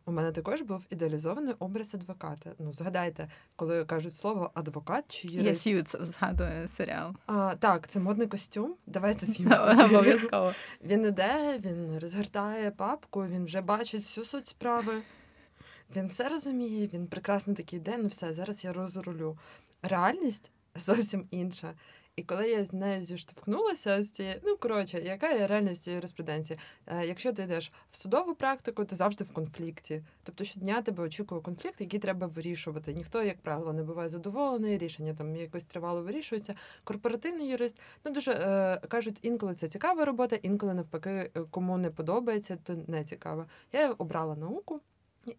У 0.05 0.11
мене 0.11 0.31
також 0.31 0.61
був 0.61 0.85
ідеалізований 0.89 1.53
образ 1.59 1.95
адвоката. 1.95 2.51
Ну, 2.59 2.73
згадайте, 2.73 3.29
коли 3.55 3.85
кажуть 3.85 4.15
слово 4.15 4.51
адвокат 4.53 5.05
чи 5.07 5.27
юрист. 5.27 5.67
Я 5.67 5.83
Сьюз 5.83 5.97
згадую 5.99 6.67
серіал. 6.67 7.13
А, 7.25 7.55
Так, 7.59 7.87
це 7.87 7.99
модний 7.99 8.27
костюм. 8.27 8.75
Давайте 8.85 9.25
Сьюз. 9.25 9.51
Обов'язково. 9.85 10.53
Він 10.83 11.05
іде, 11.05 11.59
він 11.59 11.99
розгортає 11.99 12.71
папку, 12.71 13.25
він 13.25 13.45
вже 13.45 13.61
бачить 13.61 14.01
всю 14.01 14.25
суть 14.25 14.45
справи. 14.45 15.01
Він 15.95 16.07
все 16.07 16.29
розуміє, 16.29 16.89
він 16.93 17.07
прекрасно 17.07 17.53
такий 17.53 17.79
йде, 17.79 17.97
ну 17.97 18.07
все, 18.07 18.33
зараз 18.33 18.63
я 18.63 18.73
розрулю. 18.73 19.37
Реальність 19.81 20.51
зовсім 20.75 21.27
інша. 21.31 21.73
І 22.15 22.23
коли 22.23 22.49
я 22.49 22.63
з 22.63 22.73
нею 22.73 23.01
зіштовхнулася 23.01 24.03
з 24.03 24.11
цією, 24.11 24.39
ну 24.43 24.57
коротше, 24.57 24.99
яка 24.99 25.31
є 25.31 25.47
реальність 25.47 25.87
юриспруденції? 25.87 26.59
Е, 26.87 27.05
якщо 27.05 27.33
ти 27.33 27.43
йдеш 27.43 27.71
в 27.91 27.97
судову 27.97 28.35
практику, 28.35 28.85
ти 28.85 28.95
завжди 28.95 29.23
в 29.23 29.33
конфлікті. 29.33 30.03
Тобто 30.23 30.43
щодня 30.43 30.81
тебе 30.81 31.03
очікує 31.03 31.41
конфлікт, 31.41 31.81
який 31.81 31.99
треба 31.99 32.27
вирішувати. 32.27 32.93
Ніхто, 32.93 33.23
як 33.23 33.41
правило, 33.41 33.73
не 33.73 33.83
буває 33.83 34.09
задоволений, 34.09 34.77
рішення 34.77 35.13
там 35.13 35.35
якось 35.35 35.65
тривало 35.65 36.03
вирішується. 36.03 36.55
Корпоративний 36.83 37.47
юрист, 37.47 37.79
ну 38.05 38.11
дуже 38.11 38.31
е, 38.31 38.81
кажуть, 38.87 39.19
інколи 39.21 39.55
це 39.55 39.67
цікава 39.67 40.05
робота, 40.05 40.35
інколи 40.35 40.73
навпаки, 40.73 41.31
кому 41.49 41.77
не 41.77 41.89
подобається, 41.89 42.57
то 42.63 42.75
не 42.87 43.03
цікаво. 43.03 43.45
Я 43.73 43.91
обрала 43.91 44.35
науку. 44.35 44.81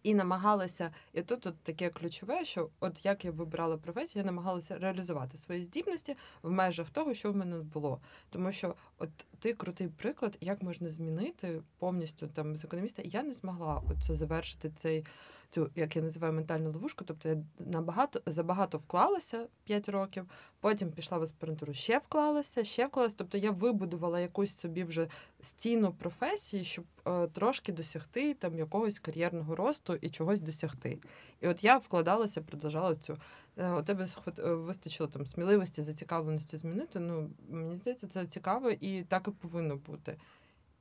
І 0.03 0.15
намагалася, 0.15 0.91
і 1.13 1.21
тут 1.21 1.47
от 1.47 1.57
таке 1.57 1.89
ключове, 1.89 2.45
що 2.45 2.69
от 2.79 3.05
як 3.05 3.25
я 3.25 3.31
вибирала 3.31 3.77
професію, 3.77 4.21
я 4.21 4.25
намагалася 4.25 4.77
реалізувати 4.77 5.37
свої 5.37 5.61
здібності 5.61 6.15
в 6.41 6.51
межах 6.51 6.89
того, 6.89 7.13
що 7.13 7.31
в 7.31 7.35
мене 7.35 7.59
було. 7.59 8.01
Тому 8.29 8.51
що, 8.51 8.75
от 8.97 9.09
ти 9.39 9.53
крутий 9.53 9.87
приклад, 9.87 10.37
як 10.41 10.61
можна 10.61 10.89
змінити 10.89 11.61
повністю 11.77 12.27
там 12.27 12.55
з 12.55 12.65
економіста, 12.65 13.01
я 13.05 13.23
не 13.23 13.33
змогла 13.33 13.81
от 13.89 14.17
завершити 14.17 14.71
цей 14.75 15.05
цю, 15.49 15.71
як 15.75 15.95
я 15.95 16.01
називаю, 16.01 16.33
ментальну 16.33 16.71
ловушку. 16.71 17.05
Тобто 17.05 17.29
я 17.29 17.37
набагато 17.59 18.21
забагато 18.25 18.77
вклалася 18.77 19.47
5 19.63 19.89
років, 19.89 20.25
потім 20.59 20.91
пішла 20.91 21.17
в 21.17 21.21
аспірантуру, 21.21 21.73
ще 21.73 21.97
вклалася, 21.97 22.63
ще 22.63 22.85
вклалася. 22.85 23.15
Тобто 23.17 23.37
я 23.37 23.51
вибудувала 23.51 24.19
якусь 24.19 24.57
собі 24.57 24.83
вже 24.83 25.07
стіну 25.41 25.93
професії, 25.93 26.63
щоб 26.63 26.85
е, 27.07 27.27
трошки 27.27 27.71
досягти 27.71 28.33
там 28.33 28.57
якогось 28.57 28.99
кар'єрного 28.99 29.55
росту 29.55 29.95
і 29.95 30.09
чогось 30.09 30.41
досягти. 30.41 30.99
І 31.41 31.47
от 31.47 31.63
я 31.63 31.77
вкладалася, 31.77 32.41
продовжала 32.41 32.95
цю. 32.95 33.17
Е, 33.57 33.71
у 33.71 33.83
тебе 33.83 34.05
е, 34.39 34.53
вистачило 34.53 35.09
там 35.09 35.25
сміливості, 35.25 35.81
зацікавленості 35.81 36.57
змінити. 36.57 36.99
Ну 36.99 37.29
мені 37.49 37.77
здається, 37.77 38.07
це 38.07 38.25
цікаво 38.25 38.69
і 38.69 39.03
так 39.03 39.27
і 39.27 39.31
повинно 39.31 39.75
бути. 39.75 40.17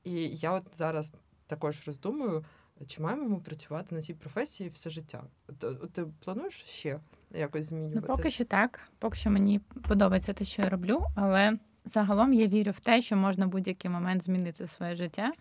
І 0.04 0.12
я 0.28 0.52
от 0.52 0.64
зараз 0.72 1.12
також 1.46 1.86
роздумую. 1.86 2.44
Чи 2.86 3.02
маємо 3.02 3.28
ми 3.28 3.40
працювати 3.40 3.94
на 3.94 4.02
цій 4.02 4.14
професії 4.14 4.68
все 4.68 4.90
життя? 4.90 5.24
Ти, 5.58 5.74
ти 5.92 6.06
плануєш 6.24 6.54
ще 6.54 7.00
якось 7.30 7.64
змінювати? 7.64 8.06
Ну, 8.08 8.16
поки 8.16 8.30
що 8.30 8.44
так. 8.44 8.80
Поки 8.98 9.16
що 9.16 9.30
мені 9.30 9.60
подобається 9.88 10.32
те, 10.32 10.44
що 10.44 10.62
я 10.62 10.68
роблю, 10.68 11.02
але 11.16 11.58
загалом 11.84 12.32
я 12.32 12.46
вірю 12.46 12.70
в 12.70 12.80
те, 12.80 13.02
що 13.02 13.16
можна 13.16 13.46
в 13.46 13.48
будь-який 13.48 13.90
момент 13.90 14.24
змінити 14.24 14.66
своє 14.68 14.96
життя. 14.96 15.32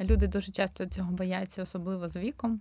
Люди 0.00 0.26
дуже 0.26 0.52
часто 0.52 0.86
цього 0.86 1.12
бояться, 1.12 1.62
особливо 1.62 2.08
з 2.08 2.16
віком. 2.16 2.60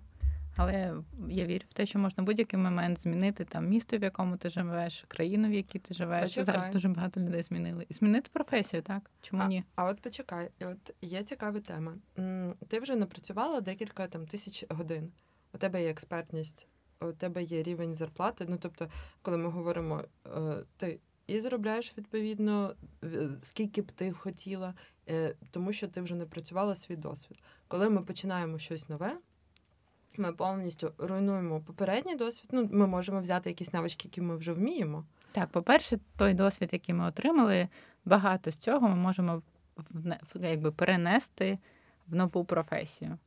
Але 0.60 0.94
я 1.30 1.46
вірю 1.46 1.66
в 1.70 1.74
те, 1.74 1.86
що 1.86 2.00
можна 2.00 2.24
будь-який 2.24 2.60
момент 2.60 3.02
змінити 3.02 3.46
там 3.46 3.68
місто, 3.68 3.98
в 3.98 4.04
якому 4.04 4.38
ти 4.38 4.50
живеш, 4.50 5.06
країну, 5.08 5.50
в 5.50 5.54
якій 5.54 5.80
ти 5.80 5.94
живеш. 5.94 6.24
Почекай. 6.24 6.44
Зараз 6.44 6.70
дуже 6.70 6.88
багато 6.88 7.22
людей 7.22 7.44
змінили. 7.44 7.86
І 7.90 7.94
змінити 7.94 8.30
професію, 8.34 8.82
так? 8.82 9.12
Чому 9.22 9.42
а, 9.44 9.48
ні? 9.48 9.64
А 9.76 9.86
от 9.86 10.02
почекай, 10.02 10.50
от 10.62 10.96
є 11.02 11.24
цікава 11.24 11.60
тема. 11.60 11.94
Ти 12.68 12.80
вже 12.80 12.96
напрацювала 12.96 13.62
декілька 13.62 14.08
там 14.08 14.28
тисяч 14.28 14.66
годин. 14.70 15.12
У 15.54 15.58
тебе 15.58 15.84
є 15.84 15.90
експертність, 15.90 16.68
у 17.02 17.12
тебе 17.12 17.44
є 17.44 17.64
рівень 17.64 17.96
зарплати. 17.96 18.46
Ну 18.50 18.58
тобто, 18.62 18.90
коли 19.22 19.38
ми 19.38 19.50
говоримо, 19.50 20.04
е, 20.28 20.64
ти 20.78 21.00
і 21.28 21.40
заробляєш 21.40 21.94
відповідно, 21.98 22.76
скільки 23.42 23.82
б 23.82 23.92
ти 23.92 24.12
хотіла, 24.12 24.74
е, 25.10 25.36
тому 25.52 25.74
що 25.74 25.88
ти 25.88 26.02
вже 26.02 26.16
напрацювала 26.16 26.76
свій 26.76 26.96
досвід. 26.96 27.44
Коли 27.68 27.90
ми 27.90 28.02
починаємо 28.02 28.58
щось 28.58 28.90
нове. 28.90 29.18
Ми 30.20 30.34
повністю 30.34 30.92
руйнуємо 30.98 31.60
попередній 31.60 32.16
досвід. 32.16 32.50
Ну, 32.54 32.70
ми 32.72 32.88
можемо 32.88 33.22
взяти 33.22 33.50
якісь 33.50 33.74
навички, 33.74 34.08
які 34.08 34.22
ми 34.22 34.38
вже 34.38 34.54
вміємо. 34.54 35.06
Так, 35.32 35.50
по-перше, 35.50 36.00
той 36.18 36.34
досвід, 36.34 36.70
який 36.72 36.96
ми 36.96 37.06
отримали, 37.06 37.68
багато 38.06 38.52
з 38.52 38.56
цього 38.56 38.90
ми 38.90 38.96
можемо 38.96 39.42
якби 40.36 40.72
перенести 40.72 41.58
в 42.08 42.16
нову 42.16 42.46
професію. 42.46 43.18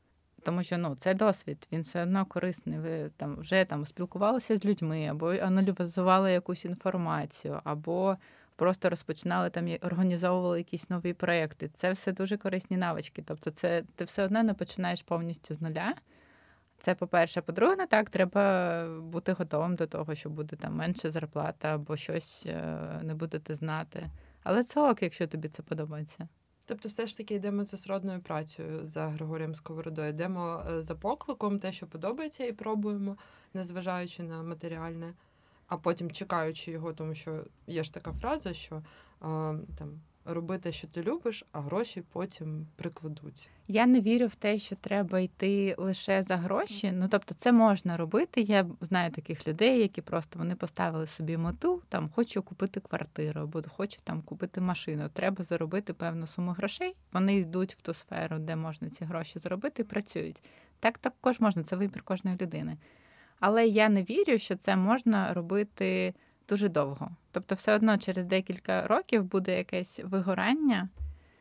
Тому 0.43 0.63
що 0.63 0.79
ну, 0.79 0.97
це 1.01 1.15
досвід, 1.15 1.69
він 1.73 1.81
все 1.81 2.03
одно 2.03 2.27
корисний. 2.27 2.79
Ви 2.79 3.11
там 3.17 3.37
вже 3.37 3.65
там 3.65 3.87
спілкувалися 3.87 4.57
з 4.57 4.65
людьми, 4.65 5.07
або 5.07 5.31
аналізували 5.31 6.33
якусь 6.33 6.65
інформацію, 6.65 7.61
або 7.65 8.17
просто 8.57 8.91
розпочинали 8.91 9.51
там 9.51 9.69
і 9.69 9.77
організовували 9.77 10.59
якісь 10.59 10.91
нові 10.91 11.13
проекти. 11.13 11.69
Це 11.69 11.93
все 11.93 12.13
дуже 12.13 12.37
корисні 12.37 12.77
навички. 12.77 13.23
Тобто, 13.27 13.51
це 13.51 13.85
ти 13.95 14.05
все 14.05 14.25
одно 14.25 14.43
не 14.43 14.55
починаєш 14.55 15.03
повністю 15.03 15.55
з 15.55 15.61
нуля. 15.61 15.95
Це 16.83 16.95
по-перше, 16.95 17.41
по-друге, 17.41 17.77
не 17.77 17.87
так, 17.87 18.11
треба 18.11 18.85
бути 19.01 19.33
готовим 19.33 19.77
до 19.77 19.87
того, 19.87 20.15
що 20.15 20.31
буде 20.31 20.57
там 20.57 20.75
менше 20.75 21.11
зарплата 21.11 21.75
або 21.75 21.97
щось 21.97 22.47
е, 22.47 23.01
не 23.03 23.15
будете 23.15 23.55
знати. 23.55 24.11
Але 24.43 24.65
це 24.65 24.91
ок, 24.91 25.03
якщо 25.03 25.27
тобі 25.27 25.49
це 25.49 25.63
подобається. 25.63 26.29
Тобто, 26.67 26.89
все 26.89 27.07
ж 27.07 27.17
таки 27.17 27.35
йдемо 27.35 27.65
за 27.65 27.77
сродною 27.77 28.21
працею 28.21 28.87
за 28.87 29.09
Григорієм 29.09 29.55
Сковородою. 29.55 30.09
Йдемо 30.09 30.65
е, 30.71 30.83
за 30.83 30.95
покликом, 30.95 31.59
те, 31.59 31.73
що 31.73 31.87
подобається, 31.87 32.45
і 32.45 32.53
пробуємо, 32.53 33.17
незважаючи 33.55 34.23
на 34.23 34.43
матеріальне, 34.43 35.15
а 35.67 35.77
потім 35.77 36.11
чекаючи 36.11 36.71
його, 36.71 36.93
тому 36.93 37.15
що 37.15 37.45
є 37.67 37.85
ж 37.85 37.95
така 37.95 38.13
фраза, 38.13 38.53
що 38.53 38.77
е, 38.77 38.83
там 39.79 40.01
роби 40.25 40.59
те, 40.59 40.73
що 40.73 40.89
ти 40.89 41.03
любиш, 41.03 41.45
а 41.53 41.61
гроші 41.61 42.03
потім 42.13 42.67
прикладуть. 42.77 43.49
Я 43.69 43.87
не 43.87 44.01
вірю 44.01 44.27
в 44.27 44.35
те, 44.35 44.59
що 44.59 44.77
треба 44.77 45.21
йти 45.21 45.75
лише 45.79 46.23
за 46.23 46.37
гроші. 46.37 46.93
Ну 46.93 47.09
тобто, 47.11 47.35
це 47.35 47.53
можна 47.53 47.97
робити. 47.97 48.41
Я 48.41 48.67
знаю 48.81 49.11
таких 49.11 49.49
людей, 49.49 49.81
які 49.81 50.03
просто 50.03 50.39
вони 50.39 50.55
поставили 50.55 51.07
собі 51.07 51.37
мету, 51.37 51.83
там 51.89 52.11
хочу 52.15 52.43
купити 52.43 52.81
квартиру, 52.81 53.41
або 53.41 53.63
хочу 53.69 53.99
там 54.05 54.23
купити 54.23 54.61
машину. 54.61 55.09
Треба 55.13 55.45
заробити 55.45 55.93
певну 55.93 56.27
суму 56.27 56.51
грошей. 56.51 56.97
Вони 57.13 57.37
йдуть 57.37 57.75
в 57.75 57.81
ту 57.81 57.95
сферу, 57.95 58.39
де 58.39 58.57
можна 58.57 58.91
ці 58.91 59.05
гроші 59.05 59.39
зробити, 59.39 59.83
і 59.83 59.85
працюють. 59.85 60.43
Так 60.81 60.99
також 60.99 61.41
можна, 61.41 61.63
це 61.63 61.77
вибір 61.77 62.03
кожної 62.03 62.37
людини. 62.41 62.77
Але 63.41 63.67
я 63.67 63.89
не 63.89 64.03
вірю, 64.03 64.39
що 64.39 64.57
це 64.57 64.77
можна 64.77 65.35
робити 65.35 66.15
дуже 66.49 66.69
довго. 66.69 67.11
Тобто, 67.31 67.55
все 67.55 67.75
одно 67.75 67.99
через 67.99 68.27
декілька 68.27 68.87
років 68.87 69.25
буде 69.25 69.57
якесь 69.57 70.01
вигорання, 70.05 70.89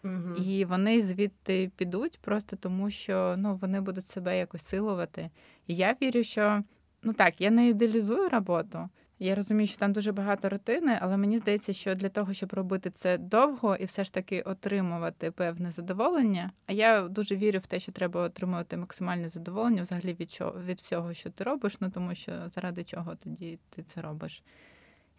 угу. 0.03 0.36
і 0.36 0.65
вони 0.65 1.01
звідти 1.01 1.72
підуть 1.75 2.20
просто 2.20 2.55
тому, 2.55 2.89
що 2.89 3.36
ну, 3.38 3.55
вони 3.55 3.81
будуть 3.81 4.08
себе 4.08 4.38
якось 4.38 4.65
силувати. 4.65 5.29
І 5.67 5.75
я 5.75 5.96
вірю, 6.01 6.24
що 6.24 6.63
ну 7.03 7.13
так, 7.13 7.41
я 7.41 7.51
не 7.51 7.67
ідеалізую 7.67 8.29
роботу. 8.29 8.89
Я 9.24 9.36
розумію, 9.36 9.67
що 9.67 9.77
там 9.77 9.93
дуже 9.93 10.12
багато 10.12 10.50
рутини, 10.50 10.98
але 11.01 11.17
мені 11.17 11.38
здається, 11.38 11.74
що 11.74 11.96
для 11.96 12.10
того, 12.10 12.34
щоб 12.34 12.53
робити 12.53 12.89
це 12.89 13.17
довго 13.17 13.75
і 13.75 13.86
все 13.86 14.03
ж 14.03 14.13
таки 14.13 14.41
отримувати 14.41 15.31
певне 15.31 15.72
задоволення. 15.72 16.51
А 16.65 16.74
я 16.74 17.01
дуже 17.01 17.36
вірю 17.36 17.60
в 17.60 17.67
те, 17.67 17.79
що 17.79 17.91
треба 17.91 18.22
отримувати 18.22 18.77
максимальне 18.77 19.29
задоволення 19.29 19.81
взагалі 19.81 20.15
від 20.20 20.31
чого 20.31 20.62
від 20.65 20.79
всього, 20.79 21.13
що 21.13 21.29
ти 21.29 21.43
робиш, 21.43 21.77
ну 21.79 21.89
тому 21.89 22.15
що 22.15 22.31
заради 22.55 22.84
чого 22.84 23.15
тоді 23.15 23.60
ти 23.70 23.84
це 23.84 24.01
робиш. 24.01 24.43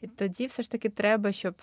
І 0.03 0.07
тоді 0.07 0.47
все 0.47 0.63
ж 0.63 0.71
таки 0.71 0.89
треба, 0.89 1.33
щоб 1.33 1.55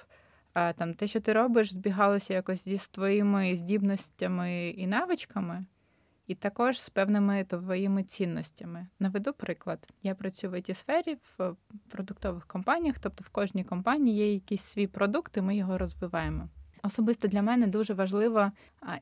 а, 0.54 0.74
там 0.74 0.94
те, 0.94 1.08
що 1.08 1.20
ти 1.20 1.34
робиш, 1.34 1.74
збігалося 1.74 2.34
якось 2.34 2.64
зі 2.64 2.78
твоїми 2.92 3.56
здібностями 3.56 4.70
і 4.70 4.88
навичками, 4.88 5.66
і 6.28 6.36
також 6.36 6.82
з 6.82 6.90
певними 6.90 7.44
твоїми 7.44 8.04
цінностями. 8.04 8.88
Наведу 9.00 9.34
приклад. 9.34 9.88
Я 10.04 10.16
працюю 10.16 10.52
в 10.52 10.56
it 10.56 10.74
сфері 10.74 11.18
в 11.38 11.56
продуктових 11.90 12.46
компаніях, 12.46 13.00
тобто 13.00 13.24
в 13.28 13.30
кожній 13.30 13.64
компанії 13.64 14.18
є 14.18 14.34
якийсь 14.34 14.64
свій 14.64 14.88
продукт, 14.88 15.38
і 15.38 15.42
ми 15.42 15.56
його 15.56 15.78
розвиваємо. 15.78 16.50
Особисто 16.84 17.28
для 17.28 17.42
мене 17.42 17.68
дуже 17.68 17.94
важливо, 17.94 18.52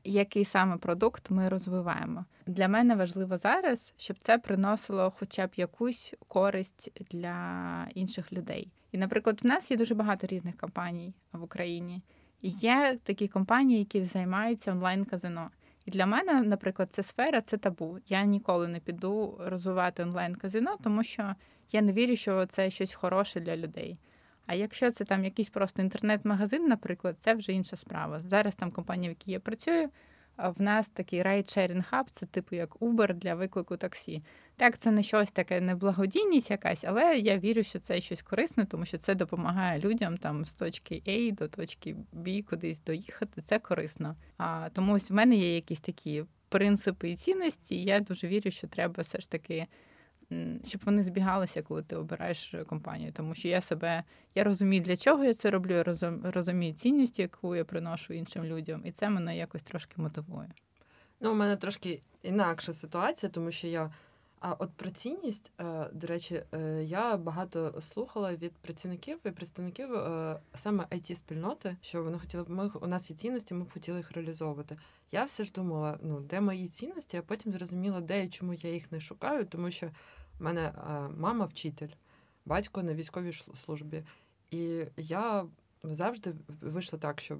який 0.04 0.44
саме 0.44 0.76
продукт 0.76 1.30
ми 1.30 1.48
розвиваємо. 1.48 2.24
Для 2.46 2.68
мене 2.68 2.94
важливо 2.94 3.36
зараз, 3.36 3.94
щоб 3.96 4.18
це 4.18 4.38
приносило 4.38 5.12
хоча 5.18 5.46
б 5.46 5.50
якусь 5.56 6.14
користь 6.28 6.90
для 7.10 7.86
інших 7.94 8.32
людей. 8.32 8.72
І, 8.92 8.98
наприклад, 8.98 9.40
в 9.42 9.46
нас 9.46 9.70
є 9.70 9.76
дуже 9.76 9.94
багато 9.94 10.26
різних 10.26 10.56
компаній 10.56 11.14
в 11.32 11.42
Україні. 11.42 12.02
І 12.42 12.48
є 12.48 12.98
такі 13.02 13.28
компанії, 13.28 13.78
які 13.78 14.04
займаються 14.04 14.72
онлайн-казино. 14.72 15.50
І 15.86 15.90
для 15.90 16.06
мене, 16.06 16.42
наприклад, 16.42 16.92
ця 16.92 17.02
сфера 17.02 17.40
це 17.40 17.56
табу. 17.56 17.98
Я 18.08 18.24
ніколи 18.24 18.68
не 18.68 18.80
піду 18.80 19.40
розвивати 19.40 20.02
онлайн-казино, 20.02 20.76
тому 20.82 21.04
що 21.04 21.34
я 21.72 21.82
не 21.82 21.92
вірю, 21.92 22.16
що 22.16 22.46
це 22.46 22.70
щось 22.70 22.94
хороше 22.94 23.40
для 23.40 23.56
людей. 23.56 23.98
А 24.46 24.54
якщо 24.54 24.90
це 24.90 25.04
там 25.04 25.24
якийсь 25.24 25.50
просто 25.50 25.82
інтернет-магазин, 25.82 26.66
наприклад, 26.66 27.16
це 27.20 27.34
вже 27.34 27.52
інша 27.52 27.76
справа. 27.76 28.22
Зараз 28.24 28.54
там 28.54 28.70
компанія, 28.70 29.08
в 29.08 29.12
якій 29.12 29.30
я 29.30 29.40
працюю, 29.40 29.88
в 30.38 30.62
нас 30.62 30.88
такий 30.88 31.22
райдшерінг 31.22 31.84
хаб 31.84 32.10
це 32.10 32.26
типу 32.26 32.56
як 32.56 32.76
Uber 32.76 33.14
для 33.14 33.34
виклику 33.34 33.76
таксі. 33.76 34.22
Так, 34.56 34.78
це 34.78 34.90
не 34.90 35.02
щось 35.02 35.30
таке 35.30 35.60
неблагодійність 35.60 36.50
якась, 36.50 36.84
але 36.84 37.16
я 37.18 37.38
вірю, 37.38 37.62
що 37.62 37.78
це 37.78 38.00
щось 38.00 38.22
корисне, 38.22 38.64
тому 38.64 38.86
що 38.86 38.98
це 38.98 39.14
допомагає 39.14 39.80
людям 39.80 40.16
там 40.16 40.44
з 40.44 40.52
точки 40.52 41.02
А 41.06 41.32
до 41.32 41.48
точки 41.48 41.96
Б 42.12 42.42
кудись 42.42 42.80
доїхати. 42.80 43.42
Це 43.42 43.58
корисно. 43.58 44.16
А 44.36 44.68
тому 44.72 44.92
ось 44.92 45.10
в 45.10 45.14
мене 45.14 45.36
є 45.36 45.54
якісь 45.54 45.80
такі 45.80 46.24
принципи 46.48 47.10
і 47.10 47.16
цінності. 47.16 47.74
і 47.74 47.84
Я 47.84 48.00
дуже 48.00 48.28
вірю, 48.28 48.50
що 48.50 48.66
треба 48.66 49.02
все 49.02 49.20
ж 49.20 49.30
таки. 49.30 49.66
Щоб 50.64 50.80
вони 50.84 51.04
збігалися, 51.04 51.62
коли 51.62 51.82
ти 51.82 51.96
обираєш 51.96 52.54
компанію, 52.66 53.12
тому 53.12 53.34
що 53.34 53.48
я 53.48 53.60
себе 53.60 54.04
я 54.34 54.44
розумію, 54.44 54.82
для 54.82 54.96
чого 54.96 55.24
я 55.24 55.34
це 55.34 55.50
роблю, 55.50 55.74
я 55.74 55.84
розумію 56.22 56.72
цінність, 56.72 57.18
яку 57.18 57.56
я 57.56 57.64
приношу 57.64 58.14
іншим 58.14 58.44
людям, 58.44 58.82
і 58.84 58.92
це 58.92 59.10
мене 59.10 59.36
якось 59.36 59.62
трошки 59.62 60.02
мотивує. 60.02 60.48
Ну, 61.20 61.32
у 61.32 61.34
мене 61.34 61.56
трошки 61.56 62.00
інакша 62.22 62.72
ситуація, 62.72 63.30
тому 63.30 63.50
що 63.50 63.66
я 63.66 63.90
а 64.40 64.52
от 64.52 64.70
про 64.72 64.90
цінність, 64.90 65.52
е, 65.60 65.90
до 65.92 66.06
речі, 66.06 66.42
е, 66.52 66.84
я 66.84 67.16
багато 67.16 67.82
слухала 67.92 68.34
від 68.34 68.52
працівників 68.52 69.18
і 69.24 69.30
представників 69.30 69.94
е, 69.94 70.40
саме 70.54 70.84
it 70.90 71.14
спільноти, 71.14 71.76
що 71.82 72.02
вони 72.02 72.18
хотіли 72.18 72.42
б 72.42 72.50
ми 72.50 72.70
у 72.80 72.86
нас 72.86 73.10
є 73.10 73.16
цінності, 73.16 73.54
ми 73.54 73.64
б 73.64 73.72
хотіли 73.72 73.98
їх 73.98 74.12
реалізовувати. 74.12 74.78
Я 75.12 75.24
все 75.24 75.44
ж 75.44 75.52
думала, 75.52 75.98
ну 76.02 76.20
де 76.20 76.40
мої 76.40 76.68
цінності, 76.68 77.16
а 77.16 77.22
потім 77.22 77.52
зрозуміла, 77.52 78.00
де 78.00 78.24
і 78.24 78.28
чому 78.28 78.54
я 78.54 78.70
їх 78.70 78.92
не 78.92 79.00
шукаю, 79.00 79.46
тому 79.46 79.70
що 79.70 79.90
в 80.38 80.42
мене 80.42 80.72
мама 81.16 81.44
вчитель, 81.44 81.88
батько 82.46 82.82
на 82.82 82.94
військовій 82.94 83.32
службі, 83.32 84.04
і 84.50 84.84
я. 84.96 85.46
Завжди 85.82 86.34
вийшло 86.60 86.98
так, 86.98 87.20
що 87.20 87.38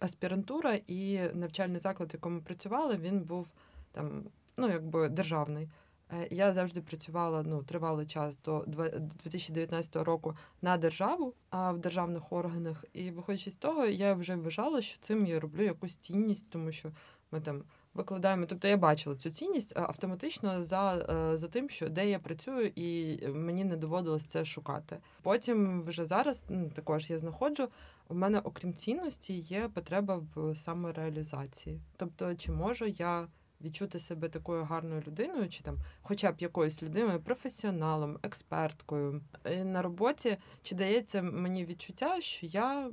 аспірантура 0.00 0.80
і 0.86 1.20
навчальний 1.34 1.80
заклад, 1.80 2.10
в 2.10 2.14
якому 2.14 2.40
працювала, 2.40 2.96
він 2.96 3.20
був 3.20 3.52
там, 3.92 4.24
ну 4.56 4.68
якби 4.68 5.08
державний. 5.08 5.68
Е, 6.12 6.28
я 6.30 6.52
завжди 6.52 6.80
працювала 6.80 7.42
ну 7.42 7.62
тривалий 7.62 8.06
час 8.06 8.38
до 8.44 8.64
2019 8.66 9.96
року 9.96 10.36
на 10.62 10.76
державу 10.76 11.34
а 11.50 11.72
в 11.72 11.78
державних 11.78 12.32
органах. 12.32 12.84
І 12.92 13.10
виходячи 13.10 13.50
з 13.50 13.56
того, 13.56 13.86
я 13.86 14.14
вже 14.14 14.36
вважала, 14.36 14.80
що 14.80 14.98
цим 15.00 15.26
я 15.26 15.40
роблю 15.40 15.62
якусь 15.62 15.96
цінність, 15.96 16.50
тому 16.50 16.72
що 16.72 16.92
ми 17.32 17.40
там 17.40 17.62
викладаємо. 17.96 18.46
Тобто 18.46 18.68
я 18.68 18.76
бачила 18.76 19.16
цю 19.16 19.30
цінність 19.30 19.76
автоматично 19.76 20.62
за 20.62 20.94
е, 20.96 21.36
за 21.36 21.48
тим, 21.48 21.68
що 21.68 21.88
де 21.88 22.10
я 22.10 22.18
працюю, 22.18 22.72
і 22.76 23.18
мені 23.28 23.64
не 23.64 23.76
доводилось 23.76 24.24
це 24.24 24.44
шукати. 24.44 24.98
Потім 25.22 25.82
вже 25.82 26.04
зараз 26.04 26.44
також 26.74 27.10
я 27.10 27.18
знаходжу. 27.18 27.68
У 28.08 28.14
мене, 28.14 28.40
окрім 28.44 28.74
цінності, 28.74 29.34
є 29.34 29.68
потреба 29.74 30.22
в 30.34 30.54
самореалізації. 30.54 31.80
Тобто, 31.96 32.34
чи 32.34 32.52
можу 32.52 32.86
я 32.86 33.28
відчути 33.60 33.98
себе 33.98 34.28
такою 34.28 34.64
гарною 34.64 35.02
людиною, 35.06 35.48
чи 35.48 35.62
там, 35.62 35.78
хоча 36.02 36.32
б 36.32 36.34
якоюсь 36.38 36.82
людиною, 36.82 37.20
професіоналом, 37.20 38.18
експерткою 38.22 39.20
на 39.64 39.82
роботі, 39.82 40.36
чи 40.62 40.74
дається 40.74 41.22
мені 41.22 41.64
відчуття, 41.64 42.20
що 42.20 42.46
я. 42.46 42.90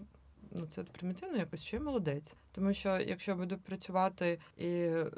Ну, 0.55 0.65
це 0.65 0.83
примітивно 0.83 1.37
якось, 1.37 1.73
я 1.73 1.79
молодець. 1.79 2.35
Тому 2.51 2.73
що 2.73 2.99
якщо 2.99 3.35
буду 3.35 3.57
працювати 3.57 4.39
і 4.57 4.69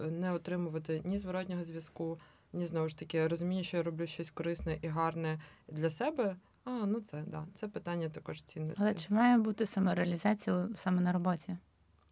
не 0.09 0.31
отримувати 0.33 1.01
ні 1.05 1.17
зворотнього 1.17 1.63
зв'язку, 1.63 2.19
ні 2.53 2.65
знову 2.65 2.89
ж 2.89 2.99
таки 2.99 3.27
розумію, 3.27 3.63
що 3.63 3.77
я 3.77 3.83
роблю 3.83 4.07
щось 4.07 4.31
корисне 4.31 4.79
і 4.81 4.87
гарне 4.87 5.39
для 5.67 5.89
себе. 5.89 6.35
А 6.63 6.69
ну 6.69 6.99
це 6.99 7.23
да, 7.27 7.45
це 7.53 7.67
питання 7.67 8.09
також 8.09 8.41
цінності. 8.41 8.81
Але 8.81 8.93
чи 8.93 9.13
має 9.13 9.37
бути 9.37 9.65
самореалізація 9.65 10.67
саме 10.75 11.01
на 11.01 11.13
роботі? 11.13 11.57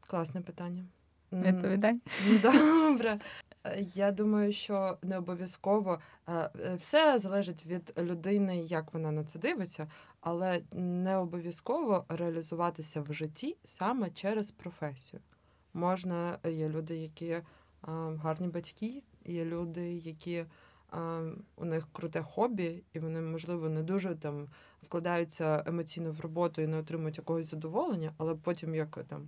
Класне 0.07 0.41
питання. 0.41 0.85
Відповідай. 1.31 2.01
Добре. 2.41 3.19
Я 3.79 4.11
думаю, 4.11 4.53
що 4.53 4.97
не 5.01 5.17
обов'язково 5.17 5.99
е, 6.27 6.33
е, 6.33 6.75
все 6.75 7.17
залежить 7.17 7.65
від 7.65 7.93
людини, 7.97 8.61
як 8.61 8.93
вона 8.93 9.11
на 9.11 9.23
це 9.23 9.39
дивиться, 9.39 9.87
але 10.23 10.61
не 10.71 11.17
обов'язково 11.17 12.05
реалізуватися 12.09 13.01
в 13.01 13.13
житті 13.13 13.57
саме 13.63 14.09
через 14.09 14.51
професію. 14.51 15.21
Можна, 15.73 16.39
є 16.43 16.69
люди, 16.69 16.97
які 16.97 17.27
е, 17.27 17.43
гарні 18.17 18.47
батьки, 18.47 19.03
є 19.25 19.45
люди, 19.45 19.93
які 19.93 20.45
у 21.55 21.65
них 21.65 21.87
круте 21.91 22.21
хобі, 22.21 22.83
і 22.93 22.99
вони, 22.99 23.21
можливо, 23.21 23.69
не 23.69 23.83
дуже 23.83 24.15
там 24.15 24.47
вкладаються 24.83 25.63
емоційно 25.65 26.11
в 26.11 26.19
роботу 26.19 26.61
і 26.61 26.67
не 26.67 26.77
отримують 26.77 27.17
якогось 27.17 27.49
задоволення, 27.49 28.13
але 28.17 28.35
потім 28.35 28.75
як 28.75 29.03
там 29.07 29.27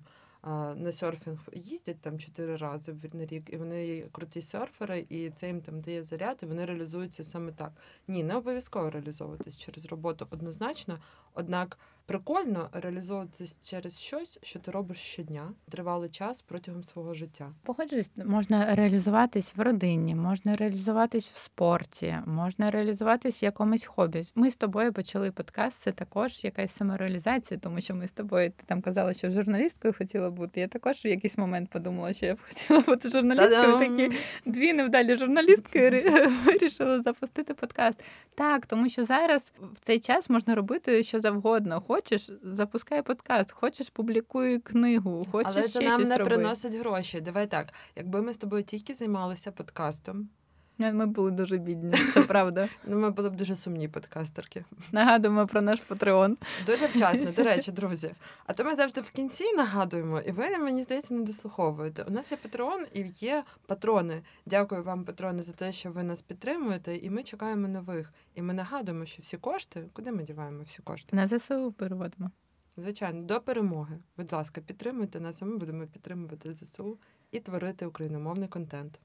на 0.75 0.91
серфінг 0.91 1.39
їздять 1.53 2.01
там 2.01 2.19
чотири 2.19 2.55
рази 2.55 2.95
на 3.13 3.25
рік, 3.25 3.53
і 3.53 3.57
вони 3.57 4.07
круті 4.11 4.41
серфери, 4.41 5.05
і 5.09 5.29
це 5.29 5.47
їм 5.47 5.61
там 5.61 5.81
дає 5.81 6.03
заряд, 6.03 6.39
і 6.43 6.45
вони 6.45 6.65
реалізуються 6.65 7.23
саме 7.23 7.51
так. 7.51 7.71
Ні, 8.07 8.23
не 8.23 8.35
обов'язково 8.35 8.89
реалізовуватись 8.89 9.57
через 9.57 9.85
роботу 9.85 10.27
однозначно. 10.29 10.99
Однак 11.35 11.77
прикольно 12.05 12.69
реалізовуватись 12.73 13.69
через 13.69 13.99
щось, 13.99 14.39
що 14.43 14.59
ти 14.59 14.71
робиш 14.71 14.97
щодня, 14.97 15.51
тривалий 15.69 16.09
час 16.09 16.41
протягом 16.41 16.83
свого 16.83 17.13
життя. 17.13 17.51
Погоджуюсь, 17.63 18.11
можна 18.25 18.75
реалізуватись 18.75 19.53
в 19.55 19.61
родині, 19.61 20.15
можна 20.15 20.55
реалізуватись 20.55 21.25
в 21.25 21.35
спорті, 21.35 22.17
можна 22.25 22.71
реалізуватись 22.71 23.41
в 23.41 23.43
якомусь 23.43 23.85
хобі. 23.85 24.27
Ми 24.35 24.51
з 24.51 24.55
тобою 24.55 24.93
почали 24.93 25.31
подкаст. 25.31 25.81
Це 25.81 25.91
також 25.91 26.43
якась 26.43 26.71
самореалізація, 26.71 27.59
тому 27.59 27.81
що 27.81 27.95
ми 27.95 28.07
з 28.07 28.11
тобою 28.11 28.49
ти 28.49 28.63
там 28.65 28.81
казала, 28.81 29.13
що 29.13 29.31
журналісткою 29.31 29.93
хотіла 29.97 30.29
бути. 30.29 30.59
Я 30.59 30.67
також 30.67 31.05
в 31.05 31.07
якийсь 31.07 31.37
момент 31.37 31.69
подумала, 31.69 32.13
що 32.13 32.25
я 32.25 32.35
б 32.35 32.39
хотіла 32.47 32.79
бути 32.79 33.09
журналісткою. 33.09 33.79
Такі 33.79 34.17
дві 34.45 34.73
невдалі 34.73 35.15
журналістки 35.15 35.89
вирішили 36.45 37.01
запустити 37.01 37.53
подкаст. 37.53 38.03
Так, 38.35 38.65
тому 38.65 38.89
що 38.89 39.05
зараз 39.05 39.51
в 39.73 39.79
цей 39.79 39.99
час 39.99 40.29
можна 40.29 40.55
робити 40.55 41.03
що 41.03 41.21
завгодно. 41.25 41.81
Хочеш, 41.81 42.29
запускай 42.43 43.01
подкаст, 43.01 43.51
хочеш, 43.51 43.89
публікуй 43.89 44.59
книгу, 44.59 45.25
хочеш 45.31 45.53
Але 45.55 45.63
це 45.63 45.69
ще 45.79 45.89
нам 45.89 45.99
щось 45.99 46.09
не 46.09 46.17
роби. 46.17 46.29
приносить 46.29 46.75
гроші. 46.75 47.21
Давай 47.21 47.47
так. 47.47 47.73
Якби 47.95 48.21
ми 48.21 48.33
з 48.33 48.37
тобою 48.37 48.63
тільки 48.63 48.93
займалися 48.93 49.51
подкастом. 49.51 50.29
Ми 50.77 51.05
були 51.05 51.31
дуже 51.31 51.57
бідні, 51.57 51.93
це 52.13 52.21
правда. 52.21 52.69
Ну, 52.87 52.99
ми 52.99 53.09
були 53.09 53.29
б 53.29 53.35
дуже 53.35 53.55
сумні 53.55 53.87
подкастерки. 53.87 54.65
Нагадуємо 54.91 55.47
про 55.47 55.61
наш 55.61 55.79
Патреон. 55.79 56.37
Дуже 56.65 56.85
вчасно, 56.85 57.31
до 57.31 57.43
речі, 57.43 57.71
друзі. 57.71 58.11
А 58.45 58.53
то 58.53 58.63
ми 58.63 58.75
завжди 58.75 59.01
в 59.01 59.09
кінці 59.09 59.53
нагадуємо, 59.53 60.19
і 60.19 60.31
ви, 60.31 60.57
мені 60.57 60.83
здається, 60.83 61.13
не 61.13 61.23
дослуховуєте. 61.23 62.03
У 62.03 62.11
нас 62.11 62.31
є 62.31 62.37
Патреон 62.37 62.85
і 62.93 63.05
є 63.19 63.43
патрони. 63.67 64.21
Дякую 64.45 64.83
вам, 64.83 65.05
патрони, 65.05 65.41
за 65.41 65.53
те, 65.53 65.71
що 65.71 65.91
ви 65.91 66.03
нас 66.03 66.21
підтримуєте, 66.21 66.95
і 66.95 67.09
ми 67.09 67.23
чекаємо 67.23 67.67
нових. 67.67 68.13
І 68.35 68.41
ми 68.41 68.53
нагадуємо, 68.53 69.05
що 69.05 69.21
всі 69.21 69.37
кошти, 69.37 69.89
куди 69.93 70.11
ми 70.11 70.23
діваємо 70.23 70.63
всі 70.63 70.81
кошти? 70.81 71.15
На 71.15 71.27
ЗСУ 71.27 71.71
переводимо. 71.71 72.31
Звичайно, 72.77 73.21
до 73.21 73.41
перемоги. 73.41 73.99
Будь 74.17 74.33
ласка, 74.33 74.61
підтримуйте 74.61 75.19
нас, 75.19 75.41
а 75.41 75.45
ми 75.45 75.57
будемо 75.57 75.87
підтримувати 75.87 76.53
ЗСУ 76.53 76.99
і 77.31 77.39
творити 77.39 77.85
україномовний 77.85 78.47
контент. 78.47 78.99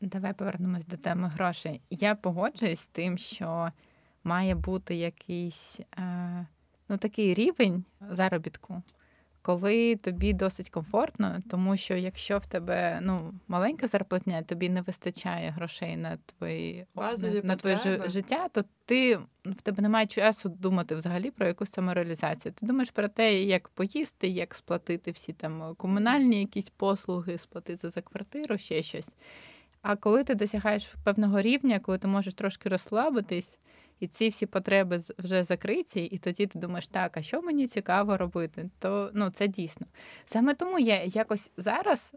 Давай 0.00 0.34
повернемось 0.34 0.84
до 0.84 0.96
теми 0.96 1.28
грошей. 1.28 1.80
Я 1.90 2.14
погоджуюсь 2.14 2.80
з 2.80 2.86
тим, 2.86 3.18
що 3.18 3.72
має 4.24 4.54
бути 4.54 4.94
якийсь 4.94 5.80
е, 5.98 6.46
ну, 6.88 6.96
такий 6.96 7.34
рівень 7.34 7.84
заробітку, 8.10 8.82
коли 9.42 9.96
тобі 9.96 10.32
досить 10.32 10.70
комфортно, 10.70 11.42
тому 11.50 11.76
що 11.76 11.94
якщо 11.94 12.38
в 12.38 12.46
тебе 12.46 13.00
ну, 13.02 13.34
маленька 13.48 13.88
зарплатня, 13.88 14.42
тобі 14.42 14.68
не 14.68 14.82
вистачає 14.82 15.50
грошей 15.50 15.96
на 15.96 16.18
твої 16.26 16.86
Базові 16.94 17.34
на, 17.34 17.42
на 17.42 17.56
твоє 17.56 18.02
життя, 18.06 18.48
то 18.48 18.64
ти 18.84 19.16
в 19.44 19.62
тебе 19.62 19.82
немає 19.82 20.06
часу 20.06 20.48
думати 20.48 20.94
взагалі 20.94 21.30
про 21.30 21.46
якусь 21.46 21.70
самореалізацію. 21.70 22.52
Ти 22.52 22.66
думаєш 22.66 22.90
про 22.90 23.08
те, 23.08 23.42
як 23.42 23.68
поїсти, 23.68 24.28
як 24.28 24.54
сплатити 24.54 25.10
всі 25.10 25.32
там 25.32 25.74
комунальні 25.76 26.40
якісь 26.40 26.70
послуги, 26.70 27.38
сплатити 27.38 27.90
за 27.90 28.02
квартиру, 28.02 28.58
ще 28.58 28.82
щось. 28.82 29.14
А 29.88 29.96
коли 29.96 30.24
ти 30.24 30.34
досягаєш 30.34 30.94
певного 31.04 31.40
рівня, 31.40 31.80
коли 31.80 31.98
ти 31.98 32.08
можеш 32.08 32.34
трошки 32.34 32.68
розслабитись, 32.68 33.58
і 34.00 34.06
ці 34.06 34.28
всі 34.28 34.46
потреби 34.46 35.00
вже 35.18 35.44
закриті, 35.44 36.04
і 36.04 36.18
тоді 36.18 36.46
ти 36.46 36.58
думаєш, 36.58 36.88
так, 36.88 37.16
а 37.16 37.22
що 37.22 37.42
мені 37.42 37.66
цікаво 37.66 38.16
робити, 38.16 38.70
то 38.78 39.10
ну 39.14 39.30
це 39.30 39.48
дійсно. 39.48 39.86
Саме 40.24 40.54
тому 40.54 40.78
я 40.78 41.04
якось 41.04 41.50
зараз 41.56 42.12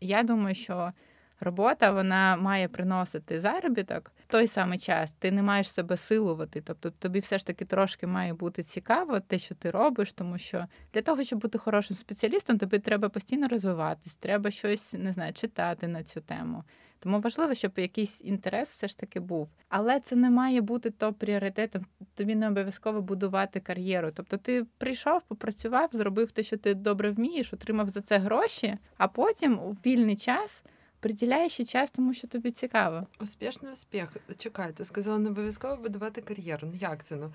я 0.00 0.22
думаю, 0.22 0.54
що 0.54 0.92
робота 1.40 1.90
вона 1.90 2.36
має 2.36 2.68
приносити 2.68 3.40
заробіток 3.40 4.12
в 4.28 4.32
той 4.32 4.46
самий 4.46 4.78
час. 4.78 5.12
Ти 5.12 5.30
не 5.30 5.42
маєш 5.42 5.70
себе 5.70 5.96
силувати. 5.96 6.60
Тобто 6.60 6.90
тобі 6.90 7.20
все 7.20 7.38
ж 7.38 7.46
таки 7.46 7.64
трошки 7.64 8.06
має 8.06 8.34
бути 8.34 8.62
цікаво 8.62 9.20
те, 9.20 9.38
що 9.38 9.54
ти 9.54 9.70
робиш, 9.70 10.12
тому 10.12 10.38
що 10.38 10.66
для 10.94 11.02
того, 11.02 11.24
щоб 11.24 11.38
бути 11.38 11.58
хорошим 11.58 11.96
спеціалістом, 11.96 12.58
тобі 12.58 12.78
треба 12.78 13.08
постійно 13.08 13.48
розвиватись, 13.48 14.14
треба 14.14 14.50
щось 14.50 14.92
не 14.92 15.12
знаю, 15.12 15.32
читати 15.32 15.88
на 15.88 16.04
цю 16.04 16.20
тему 16.20 16.64
Тому 17.00 17.20
важливо, 17.20 17.54
щоб 17.54 17.72
якийсь 17.76 18.20
інтерес 18.20 18.68
все 18.68 18.88
ж 18.88 18.98
таки 18.98 19.20
був. 19.20 19.48
Але 19.68 20.00
це 20.00 20.16
не 20.16 20.30
має 20.30 20.60
бути 20.60 20.90
то 20.90 21.12
пріоритетом. 21.12 21.86
Тобі 22.14 22.34
не 22.34 22.48
обов'язково 22.48 23.02
будувати 23.02 23.60
кар'єру. 23.60 24.10
Тобто, 24.14 24.36
ти 24.36 24.66
прийшов, 24.78 25.22
попрацював, 25.22 25.88
зробив 25.92 26.32
те, 26.32 26.42
що 26.42 26.56
ти 26.56 26.74
добре 26.74 27.10
вмієш, 27.10 27.52
отримав 27.52 27.88
за 27.88 28.00
це 28.00 28.18
гроші, 28.18 28.78
а 28.96 29.08
потім 29.08 29.58
у 29.58 29.72
вільний 29.72 30.16
час. 30.16 30.62
Приділяєш 31.00 31.56
час, 31.56 31.90
тому 31.90 32.14
що 32.14 32.28
тобі 32.28 32.50
цікаво. 32.50 33.06
Успішний 33.20 33.72
успіх. 33.72 34.16
Чекайте, 34.36 34.84
сказала 34.84 35.18
не 35.18 35.30
обов'язково 35.30 35.76
будувати 35.76 36.20
кар'єру. 36.20 36.68
Ну 36.72 36.78
як 36.80 37.04
це? 37.04 37.16
Ну 37.16 37.32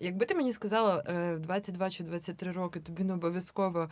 Якби 0.00 0.26
ти 0.26 0.34
мені 0.34 0.52
сказала 0.52 1.04
е, 1.08 1.34
в 1.34 1.40
22 1.40 1.90
чи 1.90 2.04
23 2.04 2.52
роки 2.52 2.80
тобі 2.80 3.04
не 3.04 3.14
обов'язково 3.14 3.90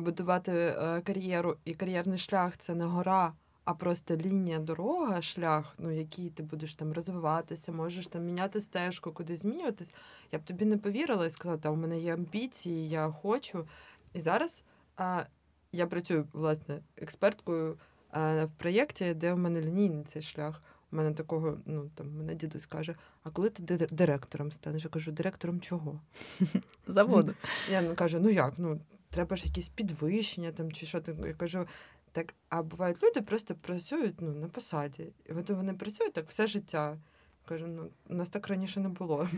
будувати 0.00 0.52
е, 0.52 1.00
кар'єру 1.00 1.56
і 1.64 1.74
кар'єрний 1.74 2.18
шлях 2.18 2.56
це 2.56 2.74
не 2.74 2.84
гора, 2.84 3.32
а 3.64 3.74
просто 3.74 4.16
лінія, 4.16 4.58
дорога, 4.58 5.22
шлях, 5.22 5.74
ну 5.78 5.90
який 5.90 6.30
ти 6.30 6.42
будеш 6.42 6.74
там 6.74 6.92
розвиватися, 6.92 7.72
можеш 7.72 8.06
там 8.06 8.24
міняти 8.24 8.60
стежку, 8.60 9.12
куди 9.12 9.36
змінюватись. 9.36 9.94
Я 10.32 10.38
б 10.38 10.44
тобі 10.44 10.64
не 10.64 10.78
повірила 10.78 11.26
і 11.26 11.30
сказала, 11.30 11.58
та 11.58 11.70
у 11.70 11.76
мене 11.76 11.98
є 11.98 12.14
амбіції, 12.14 12.88
я 12.88 13.10
хочу. 13.10 13.68
І 14.12 14.20
зараз 14.20 14.64
а, 14.96 15.24
я 15.72 15.86
працюю 15.86 16.28
власне 16.32 16.80
експерткою 16.96 17.78
а, 18.10 18.44
в 18.44 18.52
проєкті, 18.52 19.14
де 19.14 19.32
у 19.32 19.36
мене 19.36 19.60
лінійний 19.60 20.04
цей 20.04 20.22
шлях. 20.22 20.62
У 20.92 20.96
мене 20.96 21.14
такого, 21.14 21.58
ну 21.66 21.90
там 21.94 22.16
мене 22.16 22.34
дідусь 22.34 22.66
каже: 22.66 22.94
а 23.22 23.30
коли 23.30 23.50
ти 23.50 23.86
директором 23.90 24.52
станеш? 24.52 24.84
Я 24.84 24.90
кажу, 24.90 25.12
директором 25.12 25.60
чого? 25.60 26.00
Заводу. 26.86 27.34
Я 27.70 27.82
ну, 27.82 27.94
кажу, 27.94 28.18
ну 28.20 28.28
як? 28.28 28.54
Ну 28.56 28.80
треба 29.10 29.36
ж 29.36 29.46
якісь 29.46 29.68
підвищення 29.68 30.52
там 30.52 30.72
чи 30.72 30.86
що. 30.86 31.02
Я 31.26 31.34
кажу, 31.34 31.66
так, 32.14 32.34
а 32.48 32.62
бувають 32.62 33.02
люди 33.02 33.22
просто 33.22 33.54
працюють 33.54 34.20
ну, 34.20 34.34
на 34.34 34.48
посаді. 34.48 35.12
І 35.26 35.32
от 35.32 35.50
вони 35.50 35.74
працюють 35.74 36.12
так 36.12 36.28
все 36.28 36.46
життя. 36.46 36.98
Кажу, 37.48 37.66
ну 37.66 37.82
у 38.08 38.14
нас 38.14 38.28
так 38.28 38.48
раніше 38.48 38.80
не 38.80 38.88
було. 38.88 39.28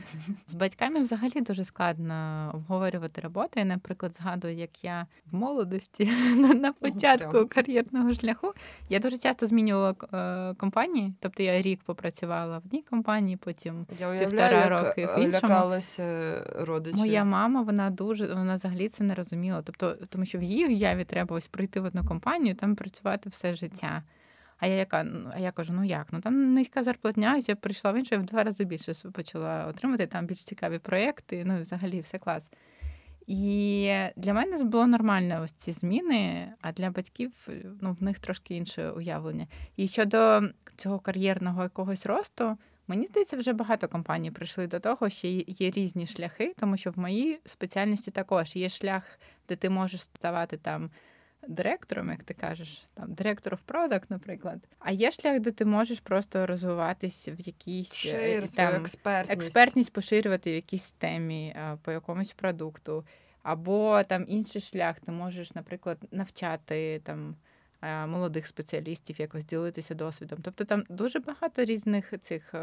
З 0.47 0.55
батьками 0.55 1.03
взагалі 1.03 1.41
дуже 1.41 1.65
складно 1.65 2.51
обговорювати 2.55 3.21
роботу. 3.21 3.51
Я, 3.57 3.65
наприклад, 3.65 4.15
згадую, 4.15 4.55
як 4.55 4.85
я 4.85 5.07
в 5.33 5.35
молодості 5.35 6.11
на 6.55 6.73
початку 6.73 7.31
Прям. 7.31 7.49
кар'єрного 7.49 8.15
шляху 8.15 8.53
я 8.89 8.99
дуже 8.99 9.19
часто 9.19 9.47
змінювала 9.47 9.95
е, 10.13 10.55
компанії. 10.55 11.15
Тобто 11.21 11.43
я 11.43 11.63
рік 11.63 11.81
попрацювала 11.85 12.59
в 12.59 12.63
одній 12.67 12.83
компанії, 12.83 13.37
потім 13.37 13.87
я 14.01 14.19
півтора 14.19 14.69
роки 14.69 15.07
в 15.07 15.19
іншому. 15.19 15.31
лякалася 15.33 16.43
родичі. 16.59 16.99
Моя 16.99 17.25
мама, 17.25 17.63
вона 17.63 17.91
дуже 17.91 18.35
вона 18.35 18.55
взагалі 18.55 18.89
це 18.89 19.05
не 19.05 19.15
розуміла. 19.15 19.63
Тобто, 19.63 19.97
тому 20.09 20.25
що 20.25 20.39
в 20.39 20.43
її 20.43 20.67
уяві 20.67 21.05
треба 21.05 21.37
ось 21.37 21.49
прийти 21.49 21.81
в 21.81 21.85
одну 21.85 22.05
компанію, 22.05 22.55
там 22.55 22.77
працювати 22.77 23.29
все 23.29 23.55
життя. 23.55 24.03
А 24.59 24.67
я 24.67 24.75
яка? 24.75 25.07
А 25.35 25.39
я 25.39 25.53
кажу, 25.53 25.73
ну 25.73 25.85
як? 25.85 26.07
Ну 26.13 26.21
там 26.21 26.55
низька 26.55 26.83
зарплатня, 26.83 27.41
я 27.49 27.57
прийшла 27.57 27.93
в 27.93 27.97
інше, 27.97 28.15
я 28.15 28.21
в 28.21 28.25
два 28.25 28.45
рази 28.45 28.65
більше 28.65 28.93
почала 29.13 29.67
отримати 29.67 30.07
там 30.07 30.27
більш 30.27 30.45
цікаві 30.45 30.79
проєкти, 30.79 31.45
ну 31.45 31.59
і 31.59 31.61
взагалі 31.61 32.01
все 32.01 32.19
клас. 32.19 32.49
І 33.27 33.93
для 34.17 34.35
мене 34.35 34.65
було 34.65 34.87
нормально 34.87 35.41
ось 35.45 35.53
ці 35.53 35.73
зміни, 35.73 36.53
а 36.61 36.73
для 36.73 36.91
батьків 36.91 37.49
ну, 37.81 37.97
в 38.01 38.03
них 38.03 38.19
трошки 38.19 38.55
інше 38.55 38.91
уявлення. 38.91 39.47
І 39.77 39.89
щодо 39.89 40.43
цього 40.77 40.99
кар'єрного 40.99 41.63
якогось 41.63 42.07
росту, 42.07 42.59
мені 42.89 43.07
здається, 43.07 43.37
вже 43.37 43.53
багато 43.53 43.89
компаній 43.89 44.31
прийшли 44.31 44.67
до 44.67 44.81
того, 44.81 45.09
що 45.09 45.29
є 45.29 45.71
різні 45.71 46.07
шляхи, 46.07 46.55
тому 46.59 46.77
що 46.77 46.91
в 46.91 46.99
моїй 46.99 47.41
спеціальності 47.45 48.11
також 48.11 48.57
є 48.57 48.69
шлях, 48.69 49.19
де 49.49 49.57
ти 49.57 49.71
можеш 49.71 50.03
ставати 50.03 50.57
там 50.57 50.91
директором, 51.49 52.11
як 52.11 52.23
ти 52.23 52.35
кажеш, 52.35 52.85
там 52.95 53.15
директор 53.15 53.53
of 53.53 53.59
product, 53.75 54.05
наприклад. 54.09 54.61
А 54.79 54.91
є 54.93 55.11
шлях, 55.11 55.41
де 55.41 55.51
ти 55.51 55.65
можеш 55.65 56.01
просто 56.01 56.47
розвиватись 56.47 57.29
в 57.29 57.41
якійсь 57.47 57.95
Шир, 57.95 58.45
е, 58.45 58.47
там, 58.57 58.75
експертність. 58.75 59.43
експертність 59.43 59.93
поширювати 59.93 60.53
в 60.53 60.55
якійсь 60.55 60.91
темі 60.91 61.55
е, 61.57 61.79
по 61.83 61.93
якомусь 61.93 62.33
продукту. 62.33 63.05
Або 63.43 64.03
там 64.03 64.25
інший 64.29 64.61
шлях, 64.61 65.01
ти 65.01 65.13
можеш, 65.13 65.55
наприклад, 65.55 65.99
навчати 66.11 67.01
там 67.05 67.37
е, 67.83 68.07
молодих 68.07 68.47
спеціалістів, 68.47 69.21
якось 69.21 69.45
ділитися 69.45 69.95
досвідом. 69.95 70.39
Тобто 70.43 70.65
там 70.65 70.85
дуже 70.89 71.19
багато 71.19 71.65
різних 71.65 72.15
цих. 72.21 72.55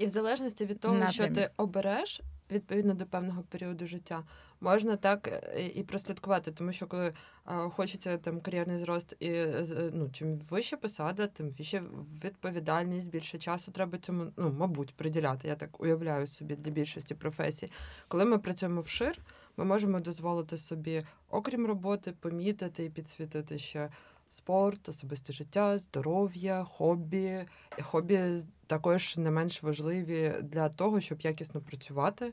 І 0.00 0.06
в 0.06 0.08
залежності 0.08 0.66
від 0.66 0.80
того, 0.80 0.94
напрямів. 0.94 1.14
що 1.14 1.34
ти 1.34 1.50
обереш 1.56 2.20
відповідно 2.50 2.94
до 2.94 3.06
певного 3.06 3.42
періоду 3.42 3.86
життя, 3.86 4.24
можна 4.60 4.96
так 4.96 5.28
е, 5.28 5.66
і 5.74 5.82
прослідкувати, 5.82 6.52
тому 6.52 6.72
що 6.72 6.86
коли 6.86 7.12
хочеться 7.44 8.18
там 8.18 8.40
кар'єрний 8.40 8.78
зрост, 8.78 9.16
і 9.20 9.28
е, 9.28 9.64
ну 9.92 10.10
чим 10.12 10.38
вища 10.38 10.76
посада, 10.76 11.26
тим 11.26 11.50
вища 11.50 11.82
відповідальність, 12.24 13.10
більше 13.10 13.38
часу 13.38 13.72
треба 13.72 13.98
цьому, 13.98 14.32
ну 14.36 14.52
мабуть, 14.58 14.94
приділяти. 14.94 15.48
Я 15.48 15.54
так 15.54 15.80
уявляю 15.80 16.26
собі 16.26 16.56
для 16.56 16.70
більшості 16.70 17.14
професій. 17.14 17.70
Коли 18.08 18.24
ми 18.24 18.38
працюємо 18.38 18.80
вшир, 18.80 19.18
ми 19.56 19.64
можемо 19.64 20.00
дозволити 20.00 20.58
собі, 20.58 21.02
окрім 21.30 21.66
роботи, 21.66 22.12
помітити 22.20 22.84
і 22.84 22.90
підсвітити 22.90 23.58
ще. 23.58 23.90
Спорт, 24.32 24.88
особисте 24.88 25.32
життя, 25.32 25.78
здоров'я, 25.78 26.64
хобі. 26.64 27.44
Хобі 27.82 28.40
також 28.70 29.18
не 29.18 29.30
менш 29.30 29.62
важливі 29.62 30.34
для 30.42 30.68
того, 30.68 31.00
щоб 31.00 31.20
якісно 31.20 31.60
працювати. 31.60 32.32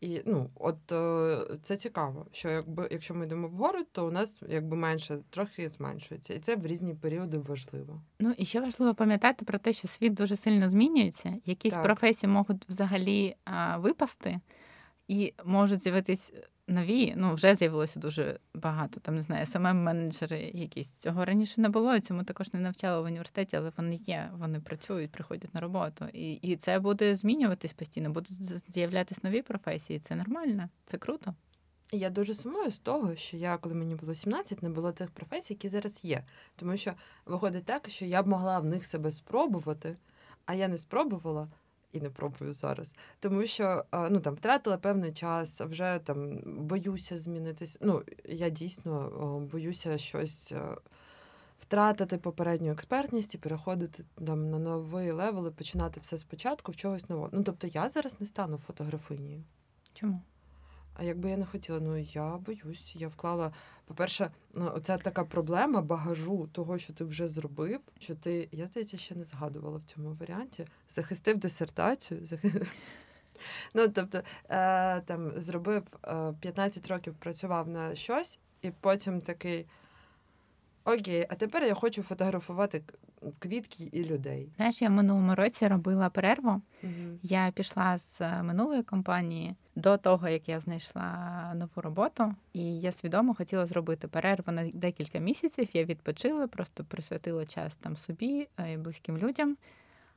І 0.00 0.22
ну, 0.26 0.50
от 0.54 0.92
е, 0.92 1.58
це 1.62 1.76
цікаво, 1.76 2.26
що 2.32 2.50
якби 2.50 2.88
якщо 2.90 3.14
ми 3.14 3.26
йдемо 3.26 3.48
вгору, 3.48 3.78
то 3.92 4.06
у 4.06 4.10
нас 4.10 4.42
якби 4.48 4.76
менше 4.76 5.18
трохи 5.30 5.68
зменшується, 5.68 6.34
і 6.34 6.38
це 6.38 6.56
в 6.56 6.66
різні 6.66 6.94
періоди 6.94 7.38
важливо. 7.38 8.02
Ну 8.20 8.34
і 8.38 8.44
ще 8.44 8.60
важливо 8.60 8.94
пам'ятати 8.94 9.44
про 9.44 9.58
те, 9.58 9.72
що 9.72 9.88
світ 9.88 10.14
дуже 10.14 10.36
сильно 10.36 10.68
змінюється. 10.68 11.34
Якісь 11.44 11.74
так. 11.74 11.82
професії 11.82 12.32
можуть 12.32 12.68
взагалі 12.68 13.36
а, 13.44 13.78
випасти 13.78 14.40
і 15.08 15.34
можуть 15.44 15.82
з'явитись 15.82 16.32
нові, 16.68 17.14
ну 17.16 17.34
вже 17.34 17.54
з'явилося 17.54 18.00
дуже 18.00 18.38
багато. 18.54 19.00
Там 19.00 19.16
не 19.16 19.22
знаю, 19.22 19.44
smm 19.44 19.74
менеджери 19.74 20.50
якісь 20.54 20.90
цього 20.90 21.24
раніше 21.24 21.60
не 21.60 21.68
було. 21.68 22.00
Цьому 22.00 22.24
також 22.24 22.52
не 22.52 22.60
навчали 22.60 23.02
в 23.02 23.04
університеті, 23.04 23.56
але 23.56 23.72
вони 23.76 23.94
є, 23.94 24.30
вони 24.38 24.60
працюють, 24.60 25.10
приходять 25.10 25.54
на 25.54 25.60
роботу. 25.60 26.06
І 26.12 26.32
і 26.32 26.56
це 26.56 26.78
буде 26.78 27.14
змінюватись 27.14 27.72
постійно, 27.72 28.10
будуть 28.10 28.32
з'являтися 28.68 29.20
нові 29.22 29.42
професії. 29.42 29.98
Це 29.98 30.14
нормально, 30.16 30.68
це 30.86 30.98
круто. 30.98 31.34
Я 31.92 32.10
дуже 32.10 32.34
сумую 32.34 32.70
з 32.70 32.78
того, 32.78 33.16
що 33.16 33.36
я, 33.36 33.56
коли 33.56 33.74
мені 33.74 33.94
було 33.94 34.14
17, 34.14 34.62
не 34.62 34.68
було 34.68 34.92
тих 34.92 35.10
професій, 35.10 35.52
які 35.52 35.68
зараз 35.68 36.04
є. 36.04 36.24
Тому 36.56 36.76
що 36.76 36.92
виходить 37.26 37.64
так, 37.64 37.90
що 37.90 38.04
я 38.04 38.22
б 38.22 38.26
могла 38.26 38.58
в 38.58 38.64
них 38.64 38.84
себе 38.84 39.10
спробувати, 39.10 39.96
а 40.46 40.54
я 40.54 40.68
не 40.68 40.78
спробувала 40.78 41.48
і 41.94 42.00
не 42.00 42.10
пробую 42.10 42.52
зараз. 42.52 42.94
Тому 43.20 43.46
що 43.46 43.84
ну 44.10 44.20
там 44.20 44.34
втратила 44.34 44.76
певний 44.76 45.12
час, 45.12 45.60
вже 45.60 46.00
там 46.04 46.38
боюся 46.44 47.18
змінитись. 47.18 47.78
Ну, 47.80 48.02
я 48.24 48.48
дійсно 48.48 49.48
боюся 49.52 49.98
щось. 49.98 50.52
Е, 50.52 50.76
втратити 51.60 52.18
попередню 52.18 52.72
експертність 52.72 53.34
і 53.34 53.38
переходити 53.38 54.04
там 54.26 54.50
на 54.50 54.58
новий 54.58 55.10
левел 55.10 55.48
і 55.48 55.50
починати 55.50 56.00
все 56.00 56.18
спочатку 56.18 56.72
в 56.72 56.76
чогось 56.76 57.08
нового. 57.08 57.28
Ну 57.32 57.42
тобто 57.42 57.66
я 57.66 57.88
зараз 57.88 58.20
не 58.20 58.26
стану 58.26 58.58
фотографинею. 58.58 59.44
Чому? 59.94 60.20
А 60.94 61.04
якби 61.04 61.30
я 61.30 61.36
не 61.36 61.46
хотіла, 61.46 61.80
ну 61.80 61.96
я 61.96 62.36
боюсь. 62.36 62.96
Я 62.96 63.08
вклала, 63.08 63.52
по-перше, 63.84 64.30
ну, 64.54 64.72
оця 64.74 64.98
така 64.98 65.24
проблема 65.24 65.80
багажу 65.80 66.48
того, 66.52 66.78
що 66.78 66.92
ти 66.92 67.04
вже 67.04 67.28
зробив. 67.28 67.80
Що 67.98 68.14
ти, 68.14 68.48
я 68.52 68.66
здається, 68.66 68.96
ще 68.96 69.14
не 69.14 69.24
згадувала 69.24 69.78
в 69.78 69.84
цьому 69.84 70.14
варіанті. 70.14 70.66
Захистив 70.90 71.38
дисертацію. 71.38 72.24
Захистив... 72.24 72.72
Ну, 73.74 73.88
тобто, 73.88 74.22
е, 74.48 75.00
там 75.00 75.32
зробив 75.36 75.82
е, 76.04 76.34
15 76.40 76.88
років, 76.88 77.14
працював 77.14 77.68
на 77.68 77.94
щось, 77.94 78.38
і 78.62 78.70
потім 78.70 79.20
такий. 79.20 79.66
Окей, 80.84 81.26
а 81.28 81.34
тепер 81.34 81.62
я 81.62 81.74
хочу 81.74 82.02
фотографувати 82.02 82.82
квітки 83.38 83.84
і 83.92 84.04
людей. 84.04 84.52
Знаєш, 84.56 84.82
я 84.82 84.88
в 84.88 84.92
минулому 84.92 85.34
році 85.34 85.68
робила 85.68 86.08
перерву. 86.08 86.62
Угу. 86.82 86.92
Я 87.22 87.50
пішла 87.50 87.98
з 87.98 88.42
минулої 88.42 88.82
компанії 88.82 89.54
до 89.76 89.96
того, 89.96 90.28
як 90.28 90.48
я 90.48 90.60
знайшла 90.60 91.52
нову 91.54 91.82
роботу, 91.82 92.34
і 92.52 92.80
я 92.80 92.92
свідомо 92.92 93.34
хотіла 93.34 93.66
зробити 93.66 94.08
перерву 94.08 94.52
на 94.52 94.70
декілька 94.74 95.18
місяців. 95.18 95.68
Я 95.72 95.84
відпочила, 95.84 96.46
просто 96.46 96.84
присвятила 96.84 97.46
час 97.46 97.76
там 97.76 97.96
собі 97.96 98.26
і 98.26 98.48
е, 98.58 98.76
близьким 98.76 99.18
людям. 99.18 99.56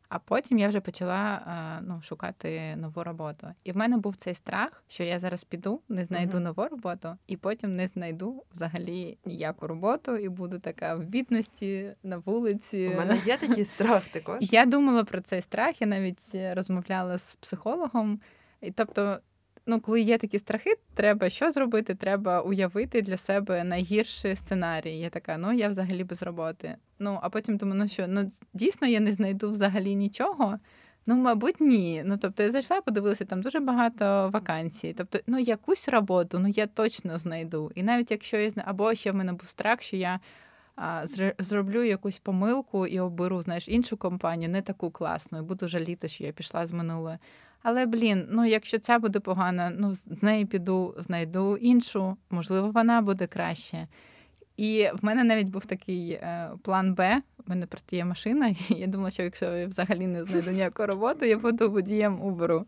А 0.10 0.20
потім 0.20 0.60
я 0.60 0.68
вже 0.68 0.80
почала 0.80 1.36
е, 1.36 1.84
ну, 1.88 2.02
шукати 2.02 2.76
нову 2.76 3.04
роботу. 3.04 3.48
І 3.64 3.72
в 3.72 3.78
мене 3.78 3.98
був 3.98 4.16
цей 4.16 4.34
страх, 4.34 4.84
що 4.88 5.04
я 5.04 5.20
зараз 5.20 5.44
піду, 5.44 5.82
не 5.90 6.06
знайду 6.06 6.38
uh-huh. 6.38 6.42
нову 6.42 6.68
роботу, 6.68 7.18
і 7.28 7.38
потім 7.38 7.76
не 7.76 7.88
знайду 7.88 8.44
взагалі 8.54 9.18
ніяку 9.26 9.68
роботу, 9.68 10.18
і 10.18 10.30
буду 10.30 10.60
така 10.60 10.96
в 10.96 11.04
бідності 11.04 11.96
на 12.04 12.18
вулиці. 12.18 12.92
У 12.94 12.98
мене 12.98 13.22
є 13.26 13.38
такий 13.38 13.66
страх 13.76 14.08
також. 14.08 14.38
Я 14.42 14.66
думала 14.66 15.04
про 15.04 15.22
цей 15.22 15.42
страх. 15.42 15.82
Я 15.82 15.88
навіть 15.88 16.22
розмовляла 16.34 17.18
з 17.18 17.36
психологом. 17.36 18.20
І 18.62 18.72
тобто 18.72 19.20
ну, 19.68 19.80
коли 19.80 20.02
є 20.02 20.18
такі 20.18 20.40
страхи, 20.40 20.76
треба 20.94 21.30
що 21.30 21.52
зробити? 21.52 21.96
Треба 21.96 22.42
уявити 22.42 23.02
для 23.02 23.18
себе 23.18 23.64
найгірший 23.64 24.36
сценарій. 24.36 25.00
Я 25.00 25.10
така, 25.10 25.38
ну 25.38 25.54
я 25.54 25.70
взагалі 25.70 26.04
без 26.04 26.24
роботи. 26.24 26.76
Ну 27.00 27.20
а 27.22 27.30
потім 27.30 27.58
думаю, 27.58 27.80
ну 27.84 27.88
що 27.88 28.08
ну 28.08 28.32
дійсно 28.54 28.88
я 28.88 29.00
не 29.00 29.14
знайду 29.14 29.52
взагалі 29.52 29.96
нічого. 29.96 30.60
Ну, 31.10 31.16
мабуть, 31.16 31.62
ні. 31.62 32.04
Ну, 32.06 32.18
тобто, 32.18 32.44
я 32.44 32.52
зайшла, 32.52 32.82
подивилася, 32.82 33.26
там 33.26 33.42
дуже 33.42 33.60
багато 33.60 34.30
вакансій. 34.34 34.94
Тобто, 34.98 35.20
ну, 35.28 35.40
якусь 35.40 35.90
роботу, 35.90 36.40
ну 36.40 36.48
я 36.48 36.68
точно 36.68 37.18
знайду. 37.18 37.72
І 37.76 37.84
навіть 37.84 38.12
якщо 38.12 38.38
я 38.38 38.50
знаю, 38.50 38.70
або 38.70 38.96
ще 38.96 39.12
в 39.12 39.16
мене 39.16 39.32
був 39.32 39.48
страх, 39.48 39.82
що 39.82 39.98
я 39.98 40.20
а, 40.76 41.08
зроблю 41.40 41.84
якусь 41.84 42.20
помилку 42.20 42.88
і 42.88 43.00
оберу, 43.00 43.42
знаєш, 43.42 43.68
іншу 43.68 43.98
компанію, 43.98 44.50
не 44.50 44.62
таку 44.62 44.92
класну, 44.92 45.40
і 45.40 45.42
буду 45.42 45.68
жаліти, 45.68 46.08
що 46.08 46.24
я 46.24 46.32
пішла 46.32 46.68
з 46.68 46.72
минулої. 46.72 47.18
Але, 47.64 47.86
блін, 47.86 48.28
ну 48.30 48.46
якщо 48.46 48.80
ця 48.80 49.00
буде 49.00 49.20
погана, 49.20 49.72
ну 49.78 49.94
з 49.94 50.24
неї 50.24 50.46
піду, 50.46 50.96
знайду 50.98 51.58
іншу, 51.58 52.18
можливо, 52.30 52.72
вона 52.72 53.02
буде 53.02 53.28
краще. 53.28 53.88
І 54.58 54.90
в 54.94 55.06
мене 55.06 55.24
навіть 55.24 55.48
був 55.48 55.66
такий 55.66 56.12
е, 56.12 56.52
план 56.62 56.94
Б. 56.94 57.22
У 57.38 57.44
мене 57.50 57.66
просто 57.66 57.96
є 57.96 58.06
машина, 58.06 58.48
і 58.70 58.74
я 58.74 58.88
думала, 58.88 59.12
що 59.12 59.24
якщо 59.24 59.46
я 59.46 59.68
взагалі 59.68 60.08
не 60.08 60.26
знайду 60.26 60.52
ніяку 60.52 60.86
роботу, 60.86 61.26
я 61.26 61.38
буду 61.38 61.72
водієм 61.72 62.22
Uber. 62.22 62.64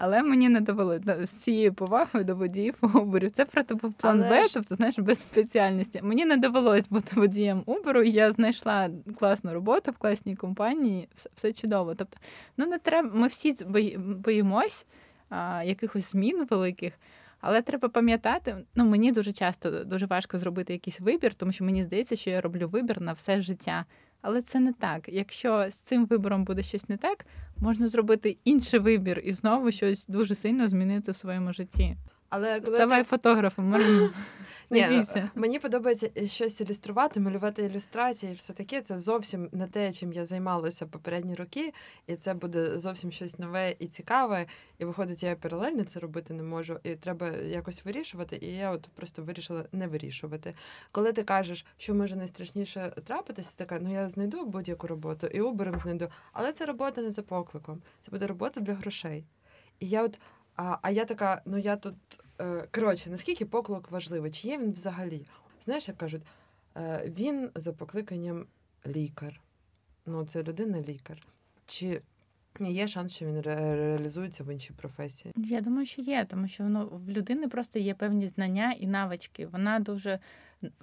Але 0.00 0.22
мені 0.22 0.48
не 0.48 0.60
довелося 0.60 1.26
з 1.26 1.30
цією 1.30 1.74
повагою 1.74 2.24
до 2.24 2.36
водіїв 2.36 2.74
Uber. 2.82 3.30
Це 3.30 3.44
просто 3.44 3.74
був 3.74 3.92
план 3.92 4.22
Але 4.22 4.40
Б, 4.40 4.44
ж... 4.44 4.54
тобто 4.54 4.74
знаєш, 4.74 4.98
без 4.98 5.18
спеціальності. 5.20 6.00
Мені 6.02 6.24
не 6.24 6.36
довелось 6.36 6.88
бути 6.88 7.20
водієм 7.20 7.60
Uber, 7.60 8.02
Я 8.04 8.32
знайшла 8.32 8.90
класну 9.18 9.54
роботу 9.54 9.90
в 9.90 9.98
класній 9.98 10.36
компанії, 10.36 11.08
все, 11.14 11.30
все 11.34 11.52
чудово. 11.52 11.94
Тобто, 11.94 12.18
ну 12.56 12.66
не 12.66 12.78
треба. 12.78 13.10
Ми 13.14 13.26
всі 13.26 13.56
боїмось 13.98 14.86
а, 15.28 15.62
якихось 15.64 16.10
змін 16.10 16.46
великих. 16.50 16.92
Але 17.40 17.62
треба 17.62 17.88
пам'ятати, 17.88 18.56
ну 18.74 18.84
мені 18.84 19.12
дуже 19.12 19.32
часто 19.32 19.84
дуже 19.84 20.06
важко 20.06 20.38
зробити 20.38 20.72
якийсь 20.72 21.00
вибір, 21.00 21.34
тому 21.34 21.52
що 21.52 21.64
мені 21.64 21.84
здається, 21.84 22.16
що 22.16 22.30
я 22.30 22.40
роблю 22.40 22.68
вибір 22.68 23.00
на 23.00 23.12
все 23.12 23.42
життя. 23.42 23.84
Але 24.22 24.42
це 24.42 24.60
не 24.60 24.72
так. 24.72 25.08
Якщо 25.08 25.70
з 25.70 25.74
цим 25.74 26.06
вибором 26.06 26.44
буде 26.44 26.62
щось 26.62 26.88
не 26.88 26.96
так, 26.96 27.26
можна 27.56 27.88
зробити 27.88 28.36
інший 28.44 28.80
вибір 28.80 29.22
і 29.24 29.32
знову 29.32 29.72
щось 29.72 30.06
дуже 30.06 30.34
сильно 30.34 30.66
змінити 30.66 31.12
в 31.12 31.16
своєму 31.16 31.52
житті. 31.52 31.96
Але 32.28 32.60
коли 32.60 32.76
Ставай 32.76 33.02
ти... 33.02 33.08
фотографом, 33.08 33.64
можна. 33.64 34.10
Ні, 34.70 35.04
ну, 35.16 35.28
Мені 35.34 35.58
подобається 35.58 36.10
е, 36.16 36.26
щось 36.26 36.60
ілюструвати, 36.60 37.20
малювати 37.20 37.64
ілюстрації, 37.64 38.32
і 38.32 38.34
все 38.34 38.52
таке. 38.52 38.82
Це 38.82 38.98
зовсім 38.98 39.48
не 39.52 39.66
те, 39.66 39.92
чим 39.92 40.12
я 40.12 40.24
займалася 40.24 40.86
попередні 40.86 41.34
роки, 41.34 41.72
і 42.06 42.16
це 42.16 42.34
буде 42.34 42.78
зовсім 42.78 43.12
щось 43.12 43.38
нове 43.38 43.76
і 43.78 43.86
цікаве. 43.86 44.46
І 44.78 44.84
виходить, 44.84 45.22
я 45.22 45.36
паралельно 45.36 45.84
це 45.84 46.00
робити 46.00 46.34
не 46.34 46.42
можу, 46.42 46.78
і 46.82 46.94
треба 46.94 47.28
якось 47.28 47.84
вирішувати. 47.84 48.38
І 48.42 48.46
я 48.46 48.70
от 48.70 48.88
просто 48.94 49.22
вирішила 49.22 49.64
не 49.72 49.86
вирішувати. 49.86 50.54
Коли 50.92 51.12
ти 51.12 51.22
кажеш, 51.22 51.66
що 51.78 51.94
може 51.94 52.16
найстрашніше 52.16 52.92
трапитися, 53.04 53.52
така 53.56 53.78
ну 53.80 53.92
я 53.92 54.08
знайду 54.08 54.46
будь-яку 54.46 54.86
роботу 54.86 55.26
і 55.26 55.40
уберем 55.40 55.80
знайду, 55.82 56.08
але 56.32 56.52
це 56.52 56.66
робота 56.66 57.02
не 57.02 57.10
за 57.10 57.22
покликом, 57.22 57.82
це 58.00 58.10
буде 58.10 58.26
робота 58.26 58.60
для 58.60 58.74
грошей. 58.74 59.24
І 59.80 59.88
я 59.88 60.02
от. 60.02 60.18
А 60.56 60.78
а 60.82 60.90
я 60.90 61.04
така, 61.04 61.42
ну 61.46 61.58
я 61.58 61.76
тут. 61.76 61.94
Е, 62.40 62.64
коротше, 62.74 63.10
наскільки 63.10 63.44
поклик 63.46 63.90
важливий? 63.90 64.30
Чи 64.30 64.48
є 64.48 64.58
він 64.58 64.72
взагалі? 64.72 65.26
Знаєш, 65.64 65.88
як 65.88 65.96
кажуть, 65.96 66.22
е, 66.76 67.12
він 67.18 67.50
за 67.54 67.72
покликанням 67.72 68.46
лікар. 68.86 69.40
Ну, 70.06 70.24
це 70.26 70.42
людина-лікар. 70.42 71.26
Чи 71.66 72.02
є 72.60 72.88
шанс, 72.88 73.12
що 73.12 73.26
він 73.26 73.36
ре- 73.40 73.74
реалізується 73.76 74.44
в 74.44 74.52
іншій 74.52 74.72
професії? 74.72 75.34
Я 75.36 75.60
думаю, 75.60 75.86
що 75.86 76.02
є, 76.02 76.24
тому 76.30 76.48
що 76.48 76.62
воно 76.62 76.86
в 76.86 77.08
людини 77.08 77.48
просто 77.48 77.78
є 77.78 77.94
певні 77.94 78.28
знання 78.28 78.72
і 78.72 78.86
навички. 78.86 79.46
Вона 79.46 79.78
дуже. 79.80 80.18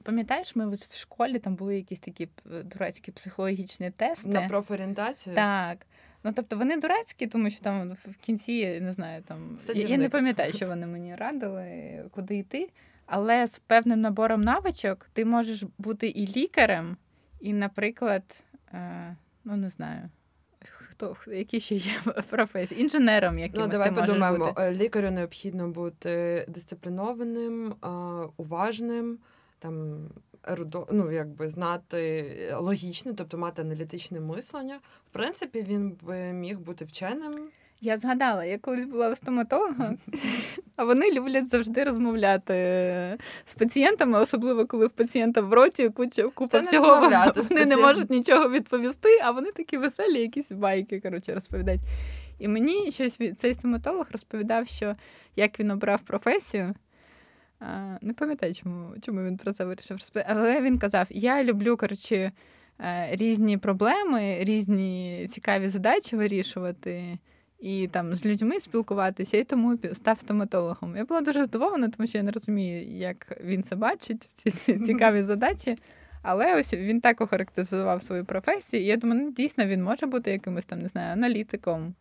Пам'ятаєш, 0.03 0.55
ми 0.55 0.69
в 0.69 0.77
школі 0.91 1.39
там 1.39 1.55
були 1.55 1.75
якісь 1.75 1.99
такі 1.99 2.29
дурацькі 2.63 3.11
психологічні 3.11 3.91
тести. 3.91 4.27
На 4.29 4.47
профорієнтацію? 4.47 5.35
Так. 5.35 5.87
Ну, 6.25 6.31
тобто 6.35 6.57
вони 6.57 6.77
дурацькі, 6.77 7.27
тому 7.27 7.49
що 7.49 7.61
там 7.61 7.91
в 7.91 8.15
кінці, 8.15 8.79
не 8.79 8.93
знаю, 8.93 9.23
там 9.27 9.57
я, 9.75 9.87
я 9.87 9.97
не 9.97 10.09
пам'ятаю, 10.09 10.53
що 10.53 10.67
вони 10.67 10.87
мені 10.87 11.15
радили, 11.15 11.65
куди 12.11 12.37
йти. 12.37 12.69
Але 13.05 13.47
з 13.47 13.59
певним 13.59 14.01
набором 14.01 14.41
навичок 14.41 15.09
ти 15.13 15.25
можеш 15.25 15.63
бути 15.77 16.07
і 16.07 16.27
лікарем, 16.27 16.97
і, 17.39 17.53
наприклад, 17.53 18.43
е, 18.73 19.15
ну 19.43 19.55
не 19.55 19.69
знаю. 19.69 20.09
Хто 20.89 21.15
які 21.27 21.59
ще 21.59 21.75
є 21.75 21.91
професії? 22.29 22.81
Інженером, 22.81 23.39
якимось 23.39 23.67
Ну, 23.67 23.71
давай 23.71 23.89
ти 23.89 23.95
подумаємо. 23.95 24.45
Бути. 24.45 24.71
Лікарю 24.71 25.11
необхідно 25.11 25.69
бути 25.69 26.45
дисциплінованим, 26.47 27.75
уважним, 28.37 29.17
там 29.59 30.07
ну, 30.91 31.11
якби 31.11 31.49
знати 31.49 32.25
логічне, 32.59 33.13
тобто 33.13 33.37
мати 33.37 33.61
аналітичне 33.61 34.19
мислення. 34.19 34.79
В 35.09 35.13
принципі, 35.13 35.65
він 35.67 35.97
би 36.01 36.15
міг 36.17 36.59
бути 36.59 36.85
вченим. 36.85 37.49
Я 37.81 37.97
згадала, 37.97 38.45
я 38.45 38.57
колись 38.57 38.85
була 38.85 39.09
у 39.09 39.15
стоматолога, 39.15 39.93
а 40.75 40.83
вони 40.83 41.11
люблять 41.11 41.49
завжди 41.49 41.83
розмовляти 41.83 42.53
з 43.45 43.53
пацієнтами, 43.53 44.19
особливо 44.19 44.65
коли 44.65 44.87
в 44.87 44.91
пацієнта 44.91 45.41
в 45.41 45.53
роті 45.53 45.89
куча 45.89 46.23
купа 46.23 46.61
Це 46.61 46.61
всього. 46.61 47.09
Не 47.09 47.31
вони 47.49 47.65
не 47.65 47.77
можуть 47.77 48.09
нічого 48.09 48.49
відповісти, 48.49 49.19
а 49.23 49.31
вони 49.31 49.51
такі 49.51 49.77
веселі, 49.77 50.21
якісь 50.21 50.51
байки 50.51 50.99
коротше, 50.99 51.33
розповідають. 51.33 51.81
І 52.39 52.47
мені 52.47 52.91
щось 52.91 53.19
цей 53.37 53.53
стоматолог 53.53 54.05
розповідав, 54.11 54.67
що 54.67 54.95
як 55.35 55.59
він 55.59 55.71
обрав 55.71 56.01
професію. 56.01 56.75
Не 58.01 58.13
пам'ятаю, 58.13 58.53
чому 58.53 58.93
чому 59.01 59.23
він 59.23 59.37
про 59.37 59.53
це 59.53 59.65
вирішив 59.65 59.97
розповідати. 59.97 60.35
Але 60.37 60.61
він 60.61 60.77
казав: 60.79 61.07
я 61.09 61.43
люблю 61.43 61.77
коротше, 61.77 62.31
е, 62.79 63.09
різні 63.15 63.57
проблеми, 63.57 64.37
різні 64.39 65.27
цікаві 65.29 65.69
задачі 65.69 66.15
вирішувати. 66.15 67.17
І 67.59 67.87
там 67.87 68.15
з 68.15 68.25
людьми 68.25 68.59
спілкуватися, 68.59 69.37
і 69.37 69.43
тому 69.43 69.77
став 69.93 70.19
стоматологом. 70.19 70.95
Я 70.95 71.05
була 71.05 71.21
дуже 71.21 71.45
здивована, 71.45 71.89
тому 71.89 72.07
що 72.07 72.17
я 72.17 72.23
не 72.23 72.31
розумію, 72.31 72.87
як 72.87 73.41
він 73.43 73.63
це 73.63 73.75
бачить, 73.75 74.29
ці 74.35 74.79
цікаві 74.79 75.23
задачі. 75.23 75.75
Але 76.21 76.59
ось 76.59 76.73
він 76.73 77.01
так 77.01 77.21
охарактеризував 77.21 78.03
свою 78.03 78.25
професію. 78.25 78.83
І 78.83 78.85
я 78.85 78.97
думаю, 78.97 79.21
ну, 79.21 79.31
дійсно 79.31 79.65
він 79.65 79.83
може 79.83 80.05
бути 80.05 80.31
якимось 80.31 80.65
там, 80.65 80.79
не 80.79 80.87
знаю, 80.87 81.13
аналітиком, 81.13 81.95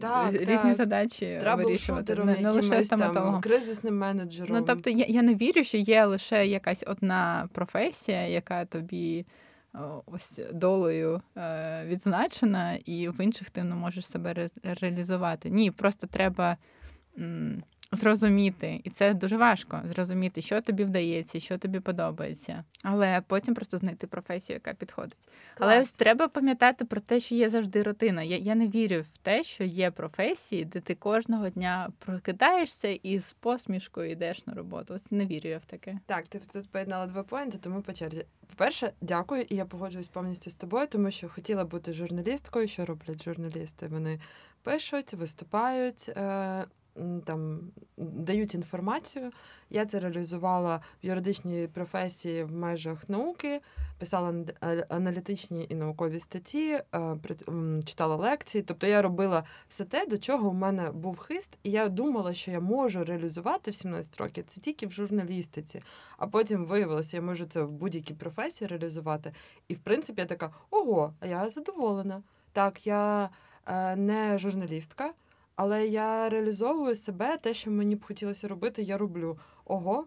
так, 0.00 0.32
різні 0.32 0.56
так. 0.56 0.74
задачі, 0.74 1.38
трабли 1.40 1.62
вирішувати. 1.64 2.14
Не, 2.14 2.36
не 2.40 2.50
лише 2.50 2.84
стоматологом. 2.84 3.40
кризисним 3.40 3.98
менеджером. 3.98 4.56
Ну 4.56 4.64
тобто 4.66 4.90
я, 4.90 5.04
я 5.08 5.22
не 5.22 5.34
вірю, 5.34 5.64
що 5.64 5.78
є 5.78 6.04
лише 6.04 6.46
якась 6.46 6.84
одна 6.86 7.48
професія, 7.52 8.26
яка 8.26 8.64
тобі. 8.64 9.26
Ось 10.06 10.40
долею 10.52 11.22
е, 11.36 11.84
відзначена, 11.86 12.74
і 12.74 13.08
в 13.08 13.20
інших 13.20 13.50
ти 13.50 13.64
не 13.64 13.74
можеш 13.74 14.06
себе 14.06 14.32
ре- 14.32 14.50
реалізувати. 14.80 15.50
Ні, 15.50 15.70
просто 15.70 16.06
треба 16.06 16.56
зрозуміти, 17.92 18.80
і 18.84 18.90
це 18.90 19.14
дуже 19.14 19.36
важко 19.36 19.80
зрозуміти, 19.84 20.42
що 20.42 20.60
тобі 20.60 20.84
вдається, 20.84 21.40
що 21.40 21.58
тобі 21.58 21.80
подобається, 21.80 22.64
але 22.82 23.22
потім 23.26 23.54
просто 23.54 23.78
знайти 23.78 24.06
професію, 24.06 24.54
яка 24.54 24.74
підходить. 24.74 25.16
Клас. 25.54 25.70
Але 25.70 25.80
ось 25.80 25.92
треба 25.92 26.28
пам'ятати 26.28 26.84
про 26.84 27.00
те, 27.00 27.20
що 27.20 27.34
є 27.34 27.50
завжди 27.50 27.82
рутина. 27.82 28.22
Я 28.22 28.36
я 28.36 28.54
не 28.54 28.68
вірю 28.68 29.04
в 29.14 29.18
те, 29.18 29.42
що 29.42 29.64
є 29.64 29.90
професії, 29.90 30.64
де 30.64 30.80
ти 30.80 30.94
кожного 30.94 31.48
дня 31.48 31.88
прокидаєшся 31.98 32.88
і 32.88 33.18
з 33.18 33.32
посмішкою 33.32 34.10
йдеш 34.10 34.46
на 34.46 34.54
роботу. 34.54 34.94
Ось 34.94 35.10
не 35.10 35.26
вірю 35.26 35.48
я 35.48 35.58
в 35.58 35.64
таке. 35.64 35.98
Так, 36.06 36.26
ти 36.26 36.40
тут 36.52 36.70
поєднала 36.70 37.06
два 37.06 37.22
поінти, 37.22 37.58
тому 37.58 37.82
по 37.82 37.92
черзі. 37.92 38.24
По-перше, 38.46 38.92
дякую, 39.00 39.42
і 39.42 39.56
я 39.56 39.64
погоджуюсь 39.64 40.08
повністю 40.08 40.50
з 40.50 40.54
тобою, 40.54 40.86
тому 40.86 41.10
що 41.10 41.28
хотіла 41.28 41.64
бути 41.64 41.92
журналісткою. 41.92 42.68
Що 42.68 42.84
роблять 42.84 43.24
журналісти? 43.24 43.86
Вони 43.86 44.20
пишуть, 44.62 45.14
виступають. 45.14 46.10
Там 47.24 47.60
дають 47.96 48.54
інформацію. 48.54 49.30
Я 49.70 49.86
це 49.86 50.00
реалізувала 50.00 50.76
в 50.76 51.06
юридичній 51.06 51.68
професії 51.74 52.44
в 52.44 52.52
межах 52.52 53.08
науки, 53.08 53.60
писала 53.98 54.34
аналітичні 54.88 55.66
і 55.68 55.74
наукові 55.74 56.20
статті, 56.20 56.80
е, 56.94 57.16
читала 57.84 58.16
лекції. 58.16 58.62
Тобто 58.62 58.86
я 58.86 59.02
робила 59.02 59.44
все 59.68 59.84
те, 59.84 60.06
до 60.06 60.18
чого 60.18 60.50
в 60.50 60.54
мене 60.54 60.90
був 60.90 61.18
хист, 61.18 61.58
і 61.62 61.70
я 61.70 61.88
думала, 61.88 62.34
що 62.34 62.50
я 62.50 62.60
можу 62.60 63.04
реалізувати 63.04 63.70
в 63.70 63.74
17 63.74 64.18
років 64.18 64.44
це 64.46 64.60
тільки 64.60 64.86
в 64.86 64.90
журналістиці. 64.90 65.82
А 66.16 66.26
потім 66.26 66.64
виявилося, 66.64 67.16
я 67.16 67.22
можу 67.22 67.46
це 67.46 67.62
в 67.62 67.70
будь-якій 67.70 68.14
професії 68.14 68.68
реалізувати. 68.68 69.32
І 69.68 69.74
в 69.74 69.78
принципі 69.78 70.20
я 70.20 70.26
така: 70.26 70.50
ого, 70.70 71.14
я 71.28 71.48
задоволена. 71.48 72.22
Так, 72.52 72.86
я 72.86 73.30
е, 73.66 73.96
не 73.96 74.38
журналістка. 74.38 75.12
Але 75.58 75.86
я 75.86 76.28
реалізовую 76.28 76.94
себе, 76.94 77.36
те, 77.36 77.54
що 77.54 77.70
мені 77.70 77.96
б 77.96 78.04
хотілося 78.04 78.48
робити, 78.48 78.82
я 78.82 78.98
роблю. 78.98 79.38
Ого, 79.64 80.06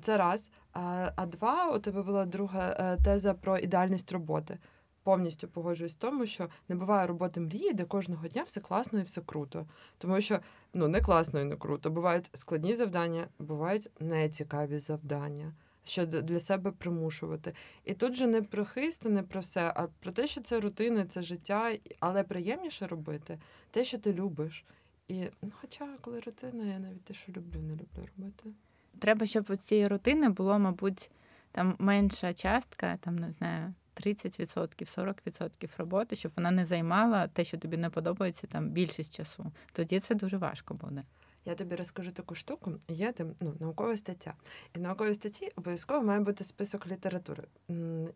це 0.00 0.16
раз. 0.16 0.50
А 0.72 1.12
а 1.16 1.26
два, 1.26 1.70
у 1.76 1.78
тебе 1.78 2.02
була 2.02 2.24
друга 2.24 2.76
е, 2.78 2.96
теза 3.04 3.34
про 3.34 3.58
ідеальність 3.58 4.12
роботи. 4.12 4.58
повністю 5.02 5.48
погоджуюсь 5.48 5.92
в 5.92 5.98
тому, 5.98 6.26
що 6.26 6.48
не 6.68 6.74
буває 6.74 7.06
роботи 7.06 7.40
мрії, 7.40 7.72
де 7.72 7.84
кожного 7.84 8.28
дня 8.28 8.42
все 8.42 8.60
класно 8.60 9.00
і 9.00 9.02
все 9.02 9.20
круто. 9.20 9.66
Тому 9.98 10.20
що 10.20 10.38
ну 10.74 10.88
не 10.88 11.00
класно 11.00 11.40
і 11.40 11.44
не 11.44 11.56
круто. 11.56 11.90
Бувають 11.90 12.30
складні 12.32 12.74
завдання, 12.74 13.26
бувають 13.38 13.90
нецікаві 14.00 14.78
завдання. 14.78 15.52
Що 15.88 16.06
для 16.06 16.40
себе 16.40 16.70
примушувати. 16.70 17.54
І 17.84 17.94
тут 17.94 18.14
же 18.14 18.26
не 18.26 18.42
про 18.42 18.64
хист, 18.64 19.04
не 19.04 19.22
про 19.22 19.40
все, 19.40 19.72
а 19.76 19.86
про 20.00 20.12
те, 20.12 20.26
що 20.26 20.40
це 20.40 20.60
рутина, 20.60 21.06
це 21.06 21.22
життя, 21.22 21.76
але 22.00 22.22
приємніше 22.22 22.86
робити 22.86 23.38
те, 23.70 23.84
що 23.84 23.98
ти 23.98 24.12
любиш. 24.12 24.64
І 25.08 25.26
ну, 25.42 25.50
хоча, 25.60 25.96
коли 26.00 26.20
рутина, 26.20 26.64
я 26.64 26.78
навіть 26.78 27.04
те, 27.04 27.14
що 27.14 27.32
люблю, 27.32 27.60
не 27.60 27.72
люблю 27.72 28.08
робити. 28.16 28.44
Треба, 28.98 29.26
щоб 29.26 29.46
у 29.48 29.56
цієї 29.56 29.88
рутини 29.88 30.28
було, 30.28 30.58
мабуть, 30.58 31.10
там 31.52 31.76
менша 31.78 32.34
частка, 32.34 32.96
там 32.96 33.18
не 33.18 33.32
знаю, 33.32 33.74
30%, 33.96 35.14
40% 35.26 35.68
роботи, 35.78 36.16
щоб 36.16 36.32
вона 36.36 36.50
не 36.50 36.66
займала 36.66 37.28
те, 37.28 37.44
що 37.44 37.58
тобі 37.58 37.76
не 37.76 37.90
подобається, 37.90 38.46
там 38.46 38.68
більшість 38.68 39.16
часу. 39.16 39.52
Тоді 39.72 40.00
це 40.00 40.14
дуже 40.14 40.36
важко 40.36 40.74
буде. 40.74 41.02
Я 41.48 41.54
тобі 41.54 41.76
розкажу 41.76 42.12
таку 42.12 42.34
штуку. 42.34 42.72
Є 42.88 43.12
там 43.12 43.34
ну, 43.40 43.54
наукова 43.60 43.96
стаття. 43.96 44.34
І 44.74 44.78
в 44.78 44.82
науковій 44.82 45.14
статті 45.14 45.52
обов'язково 45.56 46.02
має 46.02 46.20
бути 46.20 46.44
список 46.44 46.86
літератури. 46.86 47.44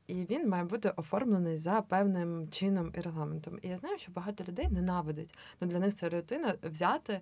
І 0.07 0.15
він 0.15 0.49
має 0.49 0.65
бути 0.65 0.93
оформлений 0.97 1.57
за 1.57 1.83
певним 1.83 2.49
чином 2.49 2.93
і 2.99 3.01
регламентом. 3.01 3.59
І 3.63 3.69
я 3.69 3.79
знаю, 3.79 3.99
що 3.99 4.13
багато 4.13 4.45
людей 4.45 4.69
ненавидять. 4.69 5.35
Ну 5.61 5.69
для 5.69 5.79
них 5.79 5.95
це 5.95 6.09
рутина 6.09 6.55
взяти 6.63 7.21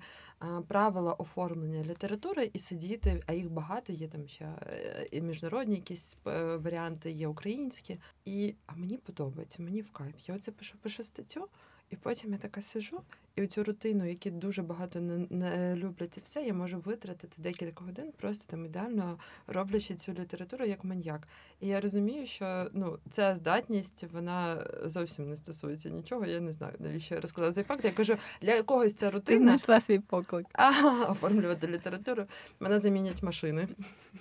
правила 0.69 1.13
оформлення 1.13 1.85
літератури 1.85 2.51
і 2.53 2.59
сидіти, 2.59 3.23
а 3.27 3.33
їх 3.33 3.51
багато, 3.51 3.93
є 3.93 4.09
там 4.09 4.29
ще 4.29 4.45
е, 4.45 5.09
і 5.13 5.21
міжнародні 5.21 5.75
якісь 5.75 6.19
е, 6.27 6.57
варіанти, 6.57 7.11
є 7.11 7.29
українські. 7.29 8.01
І 8.25 8.55
а 8.67 8.75
мені 8.75 8.97
подобається, 8.97 9.63
мені 9.63 9.83
в 9.83 9.91
кайф. 9.91 10.29
Я 10.29 10.35
оце 10.35 10.53
пишу, 10.53 10.79
пишу 10.79 11.05
статтю. 11.05 11.49
І 11.91 11.97
потім 11.97 12.33
я 12.33 12.39
така 12.39 12.63
сижу, 12.63 13.01
і 13.37 13.47
цю 13.47 13.65
рутину, 13.65 14.05
яку 14.05 14.31
дуже 14.31 14.63
багато 14.63 15.01
не, 15.01 15.27
не 15.31 15.77
люблять, 15.77 16.17
і 16.17 16.21
все, 16.21 16.43
я 16.43 16.55
можу 16.55 16.79
витратити 16.79 17.35
декілька 17.39 17.85
годин, 17.85 18.13
просто 18.17 18.45
там 18.47 18.65
ідеально 18.65 19.19
роблячи 19.47 19.95
цю 19.95 20.13
літературу 20.13 20.65
як 20.65 20.85
маньяк. 20.85 21.29
І 21.61 21.69
я 21.69 21.81
розумію, 21.81 22.27
що 22.27 22.71
ну 22.73 22.99
ця 23.11 23.35
здатність 23.35 24.05
вона 24.13 24.67
зовсім 24.85 25.29
не 25.29 25.37
стосується 25.37 25.89
нічого. 25.89 26.27
Я 26.27 26.41
не 26.41 26.53
знаю, 26.53 26.75
навіщо 26.79 27.15
я 27.15 27.21
розказала 27.21 27.53
цей 27.53 27.65
факт. 27.65 27.85
Я 27.85 27.93
кажу, 27.93 28.17
для 28.43 28.63
когось 28.63 28.95
ця 28.95 29.11
рутина 29.11 29.39
Ти 29.39 29.45
знайшла 29.45 29.81
свій 29.81 29.99
поклик. 29.99 30.47
Ага, 30.53 31.05
оформлювати 31.05 31.67
літературу. 31.67 32.27
Мене 32.61 32.79
замінять 32.79 33.23
машини. 33.23 33.69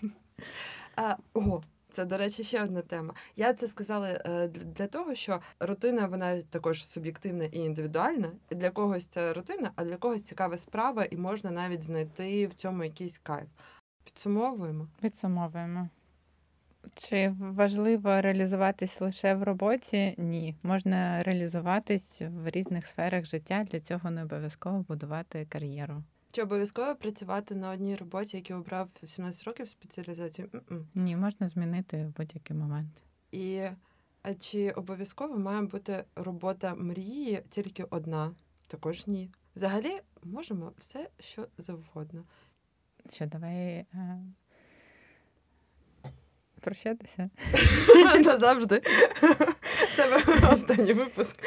А, 0.96 1.16
Ого, 1.34 1.62
це, 1.92 2.06
до 2.06 2.18
речі, 2.18 2.44
ще 2.44 2.64
одна 2.64 2.82
тема. 2.82 3.14
Я 3.36 3.54
це 3.54 3.68
сказала 3.68 4.08
е, 4.08 4.48
для 4.48 4.88
того, 4.88 5.16
що 5.16 5.42
рутина 5.60 6.08
вона 6.08 6.42
також 6.42 6.86
суб'єктивна 6.86 7.44
і 7.44 7.58
індивідуальна. 7.58 8.32
Для 8.52 8.70
когось 8.70 9.08
це 9.08 9.34
рутина, 9.34 9.72
а 9.76 9.84
для 9.84 9.96
когось 9.96 10.24
цікава 10.24 10.58
справа, 10.58 11.06
і 11.06 11.18
можна 11.18 11.52
навіть 11.52 11.84
знайти 11.84 12.48
в 12.48 12.54
цьому 12.54 12.84
якийсь 12.84 13.18
кайф. 13.18 13.48
Підсумовуємо. 14.04 14.88
Підсумовуємо. 15.02 15.90
Чи 16.94 17.36
важливо 17.40 18.22
реалізуватись 18.22 19.02
лише 19.02 19.36
в 19.36 19.44
роботі? 19.44 20.16
Ні. 20.18 20.56
Можна 20.64 21.24
реалізуватись 21.24 22.22
в 22.22 22.50
різних 22.50 22.88
сферах 22.88 23.26
життя. 23.26 23.66
Для 23.72 23.80
цього 23.80 24.12
не 24.12 24.24
обов'язково 24.24 24.86
будувати 24.88 25.46
кар'єру. 25.50 26.04
Чи 26.32 26.44
обов'язково 26.44 26.96
працювати 26.96 27.56
на 27.56 27.72
одній 27.72 27.96
роботі, 27.96 28.38
яку 28.38 28.60
обрав 28.60 28.90
в 29.04 29.10
17 29.10 29.44
років 29.44 29.68
спеціалізацію? 29.68 30.50
М-м. 30.54 30.88
Ні, 30.96 31.16
можна 31.16 31.48
змінити 31.48 31.98
в 31.98 32.18
будь-який 32.18 32.58
момент. 32.58 33.04
І 33.32 33.62
а 34.22 34.34
чи 34.34 34.72
обов'язково 34.72 35.38
має 35.38 35.62
бути 35.62 36.04
робота 36.16 36.76
мрії 36.76 37.44
тільки 37.50 37.84
одна? 37.84 38.36
Також 38.68 39.08
ні. 39.08 39.30
Взагалі 39.56 40.02
можемо 40.24 40.74
все, 40.78 41.10
що 41.20 41.48
завгодно. 41.58 42.24
Що, 43.14 43.26
давай 43.26 43.56
е... 43.56 43.88
прощатися? 46.60 47.30
Назавжди. 48.26 48.82
Це 50.00 50.48
останній 50.54 50.94
випуск. 50.94 51.44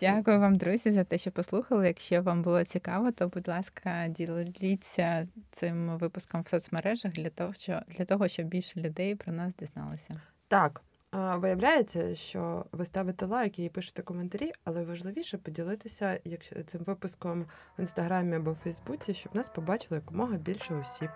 Дякую 0.00 0.40
вам, 0.40 0.56
друзі, 0.56 0.92
за 0.92 1.04
те, 1.04 1.18
що 1.18 1.30
послухали. 1.30 1.86
Якщо 1.86 2.22
вам 2.22 2.42
було 2.42 2.64
цікаво, 2.64 3.12
то 3.12 3.28
будь 3.28 3.48
ласка, 3.48 4.08
діліться 4.08 5.28
цим 5.50 5.98
випуском 5.98 6.42
в 6.42 6.48
соцмережах 6.48 7.12
для 7.12 7.30
того, 7.30 7.54
що 7.54 7.80
для 7.88 8.04
того, 8.04 8.28
щоб 8.28 8.46
більше 8.46 8.80
людей 8.80 9.14
про 9.14 9.32
нас 9.32 9.54
дізналося. 9.56 10.14
Так. 10.48 10.80
Виявляється, 11.12 12.14
що 12.14 12.66
ви 12.72 12.84
ставите 12.84 13.26
лайки 13.26 13.64
і 13.64 13.68
пишете 13.68 14.02
коментарі, 14.02 14.52
але 14.64 14.84
важливіше 14.84 15.38
поділитися 15.38 16.20
якщо 16.24 16.62
цим 16.62 16.80
випуском 16.84 17.46
в 17.78 17.80
інстаграмі 17.80 18.36
або 18.36 18.52
в 18.52 18.54
Фейсбуці, 18.54 19.14
щоб 19.14 19.34
нас 19.34 19.48
побачило 19.48 19.96
якомога 19.96 20.36
більше 20.36 20.74
осіб. 20.74 21.10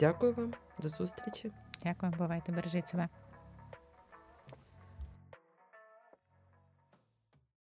Дякую 0.00 0.32
вам, 0.32 0.54
до 0.78 0.88
зустрічі. 0.88 1.50
Дякую, 1.84 2.12
бувайте, 2.18 2.52
бережіть 2.52 2.88
себе. 2.88 3.08